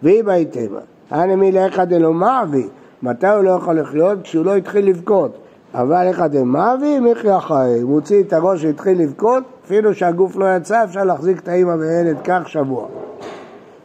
והיא 0.04 0.24
בהתאמה. 0.24 0.80
אנא 1.12 1.36
מילאיך 1.36 1.80
דלא 1.80 2.14
אבי, 2.44 2.68
מתי 3.04 3.28
הוא 3.28 3.44
לא 3.44 3.52
יכול 3.52 3.80
לחיות? 3.80 4.20
כשהוא 4.24 4.46
לא 4.46 4.56
התחיל 4.56 4.90
לבכות. 4.90 5.38
אבל 5.74 6.12
אתם 6.26 6.48
מאבי, 6.48 7.00
מיכי 7.00 7.40
חי. 7.40 7.80
הוא 7.82 7.90
מוציא 7.90 8.24
את 8.24 8.34
הראש 8.34 8.66
והתחיל 8.66 9.02
לבכות, 9.02 9.44
אפילו 9.66 9.94
שהגוף 9.94 10.36
לא 10.36 10.56
יצא, 10.56 10.84
אפשר 10.84 11.04
להחזיק 11.04 11.40
את 11.40 11.48
האמא 11.48 11.76
וילד 11.80 12.18
כך 12.24 12.50
שבוע. 12.50 12.88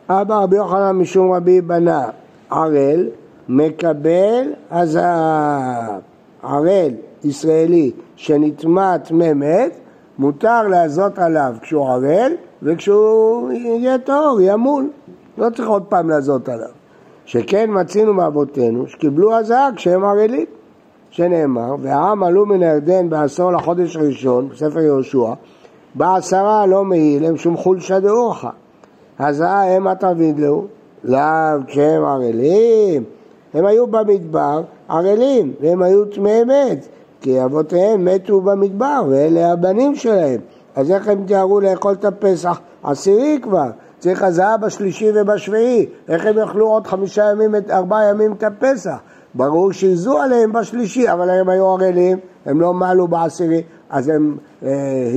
אבא 0.09 0.35
רבי 0.35 0.57
יוחנן 0.57 0.91
משום 0.91 1.33
רבי 1.33 1.61
בנה, 1.61 2.09
ערל, 2.51 3.09
מקבל 3.49 4.53
הזהב. 4.71 6.01
ערל 6.43 6.91
ישראלי 7.25 7.91
שנטמע 8.17 8.99
טמא 8.99 9.33
מת, 9.33 9.73
מותר 10.23 10.69
להזות 10.69 11.19
עליו 11.19 11.55
כשהוא 11.61 11.89
ערל 11.89 12.33
וכשהוא 12.63 13.53
יהיה 13.53 13.99
טהור, 13.99 14.41
ימול. 14.41 14.91
לא 15.39 15.51
צריך 15.51 15.69
עוד 15.69 15.83
פעם 15.83 16.11
להזות 16.11 16.49
עליו. 16.49 16.69
שכן 17.25 17.71
מצינו 17.73 18.15
מאבותינו 18.15 18.87
שקיבלו 18.87 19.35
הזעה 19.35 19.69
כשהם 19.77 20.05
ערלים, 20.05 20.47
שנאמר, 21.11 21.75
והעם 21.81 22.23
עלו 22.23 22.47
מן 22.47 22.63
הירדן 22.63 23.09
בעשור 23.09 23.53
לחודש 23.53 23.97
הראשון, 23.97 24.49
בספר 24.49 24.81
יהושע, 24.81 25.33
בעשרה 25.95 26.67
לא 26.67 26.85
מעיל 26.85 27.25
הם 27.25 27.37
שום 27.37 27.57
חולשה 27.57 28.01
דאורחה. 28.01 28.51
הזעה 29.19 29.77
הם 29.77 29.87
התרביד 29.87 30.39
לו, 30.39 30.67
לאו 31.05 31.67
כשהם 31.67 32.05
ערלים. 32.05 33.05
הם 33.55 33.67
היו 33.67 33.87
במדבר 33.87 34.63
ערלים, 34.89 35.53
והם 35.61 35.83
היו 35.83 36.05
טמאי 36.05 36.45
מת, 36.45 36.89
כי 37.23 37.45
אבותיהם 37.45 38.05
מתו 38.05 38.41
במדבר, 38.41 39.03
ואלה 39.09 39.53
הבנים 39.53 39.95
שלהם. 39.95 40.41
אז 40.77 40.91
איך 40.91 41.09
הם 41.09 41.25
תיארו 41.27 41.61
לאכול 41.61 41.93
את 41.93 42.05
הפסח? 42.05 42.61
עשירי 42.83 43.39
כבר, 43.43 43.71
צריך 43.99 44.23
הזעה 44.23 44.57
בשלישי 44.57 45.11
ובשביעי, 45.15 45.87
איך 46.09 46.27
הם 46.27 46.39
יאכלו 46.39 46.69
עוד 46.69 46.87
חמישה 46.87 47.31
ימים, 47.31 47.55
ארבעה 47.71 48.11
ימים 48.11 48.33
את 48.33 48.43
הפסח? 48.43 48.97
ברור 49.35 49.73
שהזו 49.73 50.19
עליהם 50.19 50.53
בשלישי, 50.53 51.13
אבל 51.13 51.31
הם 51.31 51.49
היו 51.49 51.69
ערלים, 51.69 52.19
הם 52.47 52.61
לא 52.61 52.75
מעלו 52.75 53.09
בעשירי, 53.09 53.63
אז 53.91 54.09
הם 54.09 54.37
אה, 54.63 54.69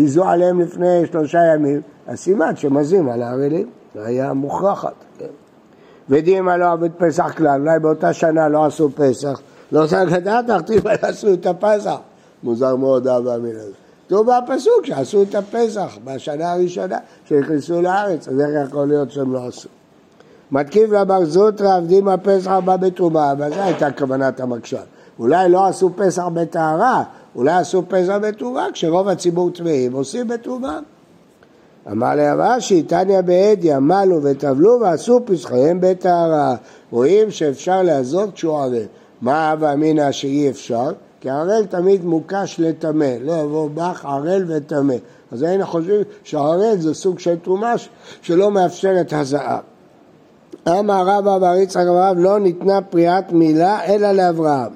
הזו 0.04 0.24
עליהם 0.24 0.60
לפני 0.60 1.06
שלושה 1.12 1.39
ימים, 1.54 1.82
אז 2.08 2.20
סימן 2.20 2.56
שמזים 2.56 3.10
על 3.10 3.22
הערלים, 3.22 3.70
זה 3.96 4.06
היה 4.06 4.34
מוכרחת. 4.34 4.94
כן. 5.20 5.26
ודימה 6.10 6.58
לא 6.58 6.72
עבד 6.72 6.91
פסח 6.98 7.34
כלל, 7.38 7.62
אולי 7.62 7.80
באותה 7.80 8.13
שנה 8.13 8.50
לא 8.50 8.65
עשו 8.65 8.89
פסח, 8.96 9.41
לא 9.71 9.88
צריך 9.88 10.12
לדעת, 10.12 10.45
תכתיב 10.47 10.88
עשו 10.88 11.34
את 11.34 11.45
הפסח. 11.45 11.97
מוזר 12.43 12.75
מאוד 12.75 13.08
אבא 13.08 13.34
המילה 13.34 13.62
הזאת. 13.62 13.73
כתוב 14.08 14.28
בפסוק 14.28 14.86
שעשו 14.86 15.23
את 15.23 15.36
הפסח 15.36 15.97
בשנה 16.04 16.51
הראשונה 16.51 16.97
שנכנסו 17.30 17.82
לארץ, 17.82 18.28
אז 18.28 18.39
איך 18.39 18.69
יכול 18.69 18.88
להיות 18.88 19.12
שהם 19.12 19.34
לא 19.34 19.47
עשו? 19.47 19.69
מתקיף 20.51 20.91
לבר 20.91 21.25
זוטרא 21.25 21.75
עבדים 21.75 22.08
הפסח 22.08 22.51
הבא 22.51 22.78
בתרומה, 22.78 23.32
אבל 23.32 23.49
זו 23.49 23.62
הייתה 23.62 23.91
כוונת 23.91 24.39
המקשן. 24.39 24.78
אולי 25.19 25.49
לא 25.49 25.65
עשו 25.65 25.89
פסח 25.95 26.23
בטהרה, 26.34 27.04
אולי 27.36 27.54
עשו 27.54 27.84
פסח 27.88 28.13
בתרומה, 28.21 28.67
כשרוב 28.73 29.08
הציבור 29.08 29.51
טמאים 29.51 29.93
עושים 29.93 30.28
בתרומה. 30.28 30.80
אמר 31.91 32.15
לרש"י, 32.15 32.84
תניא 32.84 33.21
בעדיא, 33.21 33.78
מלו 33.78 34.23
וטבלו 34.23 34.80
ועשו 34.82 35.19
פסחיהם 35.25 35.78
בטהרה. 35.82 36.56
רואים 36.91 37.32
שאפשר 37.32 37.82
לעזור 37.82 38.25
כשהוא 38.34 38.58
ערל. 38.58 38.86
מה 39.26 39.54
אבא 39.54 39.74
אמינא 39.74 40.12
שאי 40.12 40.50
אפשר? 40.50 40.92
כי 41.22 41.30
ערל 41.30 41.66
תמיד 41.66 42.06
מוקש 42.06 42.56
לטמא, 42.60 43.16
לא 43.22 43.34
יבוא 43.34 43.70
בך 43.74 44.06
ערל 44.06 44.46
וטמא. 44.48 44.96
אז 45.32 45.42
היינו 45.42 45.66
חושבים 45.66 46.02
שערל 46.24 46.76
זה 46.78 46.94
סוג 46.94 47.20
של 47.20 47.36
תרומה 47.36 47.74
שלא 48.22 48.52
מאפשרת 48.52 49.14
הזעה. 49.14 49.60
אמר 50.68 51.04
רבא 51.08 51.38
בר 51.38 51.56
יצחק 51.56 51.86
רב 51.88 52.18
לא 52.20 52.40
ניתנה 52.40 52.82
פריאת 52.82 53.32
מילה 53.32 53.86
אלא 53.86 54.12
לאברהם, 54.12 54.72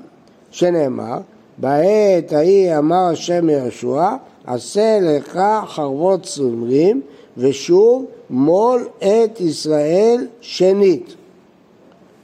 שנאמר, 0.51 1.19
בעת 1.57 2.33
ההיא 2.33 2.77
אמר 2.77 3.05
השם 3.11 3.49
יהושע, 3.49 4.09
עשה 4.45 4.99
לך 5.01 5.39
חרבות 5.67 6.23
צומרים 6.23 7.01
ושוב 7.37 8.05
מול 8.29 8.87
את 8.97 9.41
ישראל 9.41 10.27
שנית. 10.41 11.15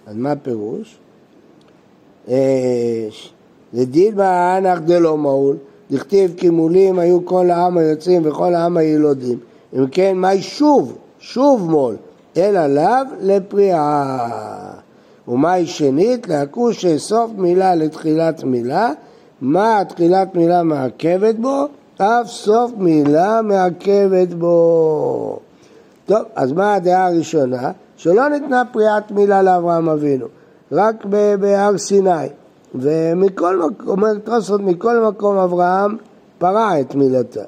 אז 0.08 0.16
מה 0.16 0.32
הפירוש? 0.32 0.98
לדילמה 3.74 4.58
אנח 4.58 4.80
דלא 4.80 5.18
מעול, 5.18 5.58
דכתיב 5.92 6.34
כי 6.38 6.50
מולים 6.50 7.00
היו 7.00 7.26
כל 7.26 7.52
העם 7.52 7.78
היוצאים 7.78 8.22
וכל 8.26 8.54
העם 8.54 8.78
הילודים. 8.78 9.40
אם 9.78 9.88
כן, 9.88 10.18
מהי 10.18 10.42
שוב? 10.42 10.98
שוב 11.20 11.72
מול. 11.72 11.96
אלא 12.38 12.68
לאו 12.68 13.06
לפריעה. 13.22 14.30
ומהי 15.28 15.66
שנית? 15.66 16.28
להכוש 16.28 16.82
שאסוף 16.82 17.32
מילה 17.38 17.76
לתחילת 17.76 18.44
מילה. 18.44 18.90
מה 19.42 19.82
תחילת 19.90 20.36
מילה 20.36 20.64
מעכבת 20.64 21.36
בו? 21.36 21.68
אף 21.98 22.28
סוף 22.28 22.72
מילה 22.78 23.42
מעכבת 23.42 24.34
בו. 24.34 25.40
טוב, 26.06 26.20
אז 26.36 26.52
מה 26.52 26.74
הדעה 26.74 27.08
הראשונה? 27.08 27.72
שלא 27.98 28.30
ניתנה 28.30 28.64
פריאת 28.72 29.12
מילה 29.12 29.42
לאברהם 29.42 29.90
אבינו, 29.90 30.26
רק 30.72 31.06
בהר 31.40 31.78
סיני. 31.78 32.28
ומכל 32.76 33.58
מקום, 33.58 33.90
אומר 33.90 34.14
תוספות, 34.24 34.62
מכל 34.62 35.00
מקום 35.00 35.38
אברהם 35.38 35.98
פרע 36.38 36.80
את 36.80 36.96
מילתה. 36.96 37.44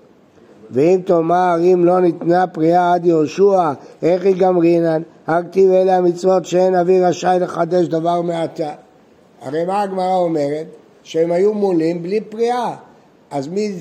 ואם 0.71 0.99
תאמר 1.06 1.56
אם 1.60 1.86
לא 1.86 1.99
ניתנה 1.99 2.47
פריאה 2.47 2.93
עד 2.93 3.06
יהושע, 3.06 3.71
איך 4.01 4.25
היא 4.25 4.36
גמרינן? 4.38 5.01
הכתיב 5.27 5.71
אלה 5.71 5.97
המצוות 5.97 6.45
שאין 6.45 6.75
אבי 6.75 7.01
רשאי 7.01 7.38
לחדש 7.41 7.88
דבר 7.88 8.21
מעתה. 8.21 8.71
הרי 9.41 9.65
מה 9.65 9.82
הגמרא 9.82 10.15
אומרת? 10.15 10.65
שהם 11.03 11.32
היו 11.32 11.53
מולים 11.53 12.03
בלי 12.03 12.21
פריאה. 12.21 12.75
אז 13.32 13.47
מי 13.47 13.73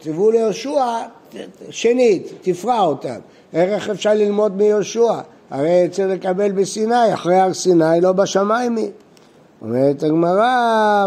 ציוו 0.00 0.30
ליהושע, 0.30 0.84
שנית, 1.70 2.32
תפרע 2.42 2.80
אותם. 2.80 3.18
איך 3.52 3.90
אפשר 3.90 4.14
ללמוד 4.14 4.56
מיהושע? 4.56 5.12
הרי 5.50 5.88
צריך 5.90 6.08
לקבל 6.10 6.52
בסיני, 6.52 7.14
אחרי 7.14 7.36
הר 7.36 7.52
סיני 7.52 8.00
לא 8.00 8.12
בשמיים 8.12 8.76
היא. 8.76 8.90
אומרת 9.62 10.02
הגמרא, 10.02 11.06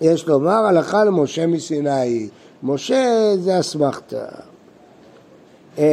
יש 0.00 0.26
לומר 0.26 0.66
הלכה 0.66 1.04
למשה 1.04 1.46
מסיני. 1.46 2.28
משה 2.62 3.32
זה 3.36 3.60
אסמכתה. 3.60 4.24
אה, 5.78 5.84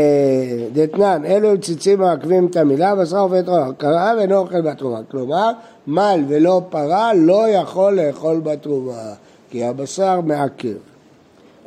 דתנן, 0.74 1.26
אלו 1.26 1.62
ציצים 1.62 2.00
מעכבים 2.00 2.48
את 2.48 2.56
המילה, 2.56 2.96
בשר 2.96 3.20
עובד 3.20 3.46
תרומה, 3.46 3.74
קראה 3.74 4.14
ואינו 4.18 4.38
אוכל 4.38 4.62
בתרומה. 4.62 5.00
כלומר, 5.12 5.52
מל 5.88 6.24
ולא 6.28 6.62
פרה 6.70 7.14
לא 7.14 7.48
יכול 7.50 7.94
לאכול 7.94 8.40
בתרומה, 8.40 9.14
כי 9.50 9.64
הבשר 9.64 10.22
מעכב. 10.22 10.78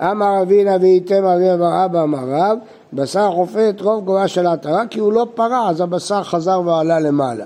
אמר 0.01 0.43
אבינה 0.43 0.77
וייתם 0.81 1.25
אבי 1.25 1.53
אמר 1.53 1.85
אבא 1.85 2.03
אמר 2.03 2.29
רב, 2.29 2.59
בשר 2.93 3.31
חופה 3.31 3.69
את 3.69 3.81
רוב 3.81 4.05
גובה 4.05 4.29
של 4.29 4.47
העטרה, 4.47 4.87
כי 4.87 5.01
הוא 5.01 5.13
לא 5.13 5.27
פרה, 5.35 5.71
אז 5.71 5.81
הבשר 5.81 6.23
חזר 6.23 6.63
ועלה 6.67 7.01
למעלה. 7.01 7.45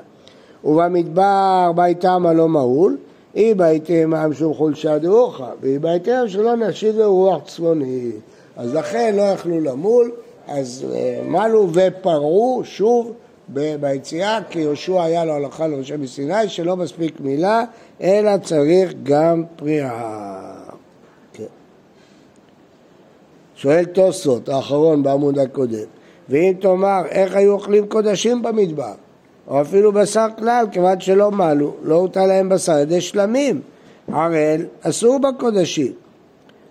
ובמדבר 0.65 1.73
ביתמה 1.75 2.33
לא 2.33 2.49
מהול, 2.49 2.97
אי 3.35 3.55
ביתמה 3.55 4.29
משום 4.29 4.55
חולשה 4.55 4.99
דרוחה, 4.99 5.51
ואי 5.61 5.79
ביתמה 5.79 6.29
שלא 6.29 6.57
נשיב 6.57 6.99
לו 6.99 7.15
רוח 7.15 7.43
צפוני. 7.45 8.11
אז 8.57 8.75
לכן 8.75 9.15
לא 9.17 9.23
יכלו 9.23 9.61
למול, 9.61 10.13
אז 10.49 10.87
אה, 10.95 11.21
מלו 11.29 11.69
ופרעו 11.73 12.63
שוב 12.65 13.13
ביציאה, 13.49 14.39
כי 14.51 14.61
יהושע 14.61 15.03
היה 15.03 15.25
לו 15.25 15.33
הלכה 15.33 15.67
לראשי 15.67 15.97
מסיני, 15.97 16.49
שלא 16.49 16.77
מספיק 16.77 17.21
מילה, 17.21 17.65
אלא 18.01 18.39
צריך 18.39 18.93
גם 19.03 19.45
פריעה. 19.57 20.53
כן. 21.33 21.45
שואל 23.67 23.85
תוספות, 23.85 24.49
האחרון 24.49 25.03
בעמוד 25.03 25.39
הקודם, 25.39 25.89
ואם 26.29 26.53
תאמר, 26.61 27.03
איך 27.09 27.37
היו 27.37 27.53
אוכלים 27.53 27.87
קודשים 27.87 28.43
במדבר? 28.43 28.93
או 29.49 29.61
אפילו 29.61 29.93
בשר 29.93 30.27
כלל, 30.39 30.67
כיוון 30.73 31.01
שלא 31.01 31.31
מלו, 31.31 31.75
לא 31.83 31.95
הוטל 31.95 32.27
להם 32.27 32.49
בשר 32.49 32.79
ידי 32.79 33.01
שלמים. 33.01 33.61
ערל 34.13 34.67
אסור 34.83 35.19
בקודשים. 35.19 35.93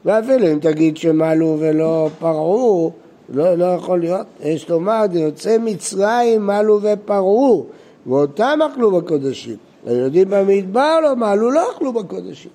ואפילו 0.05 0.51
אם 0.51 0.59
תגיד 0.59 0.97
שמלו 0.97 1.57
ולא 1.59 2.09
פרעו, 2.19 2.91
לא, 3.29 3.55
לא 3.55 3.65
יכול 3.65 3.99
להיות. 3.99 4.27
יש 4.43 4.69
לומר, 4.69 5.05
יוצא 5.11 5.57
מצרים 5.59 6.47
מלו 6.47 6.79
ופרעו, 6.81 7.65
ואותם 8.07 8.59
אכלו 8.71 8.91
בקודשים. 8.91 9.55
היהודים 9.85 10.29
במדבר 10.29 10.99
לא 11.03 11.15
מלו, 11.15 11.51
לא 11.51 11.71
אכלו 11.71 11.93
בקודשים. 11.93 12.51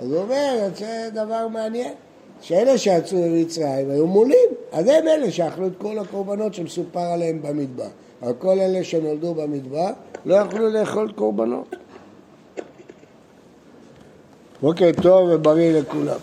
אז 0.00 0.12
הוא 0.12 0.20
אומר, 0.20 0.64
יוצא 0.64 1.08
דבר 1.12 1.48
מעניין, 1.48 1.92
שאלה 2.44 2.78
שיצאו 2.78 3.18
ממצרים 3.18 3.90
היו 3.90 4.06
מולים, 4.06 4.48
אז 4.72 4.86
הם 4.88 5.08
אלה 5.08 5.30
שאכלו 5.30 5.66
את 5.66 5.72
כל 5.78 5.98
הקורבנות 5.98 6.54
שמסופר 6.54 7.00
עליהם 7.00 7.42
במדבר. 7.42 7.88
אבל 8.22 8.32
כל 8.38 8.60
אלה 8.60 8.84
שנולדו 8.84 9.34
במדבר 9.34 9.90
לא 10.26 10.34
יכלו 10.34 10.70
לאכול 10.70 11.12
קורבנות. 11.12 11.76
בוקר 14.62 14.90
טוב 15.02 15.28
ובריא 15.32 15.80
לכולם. 15.80 16.18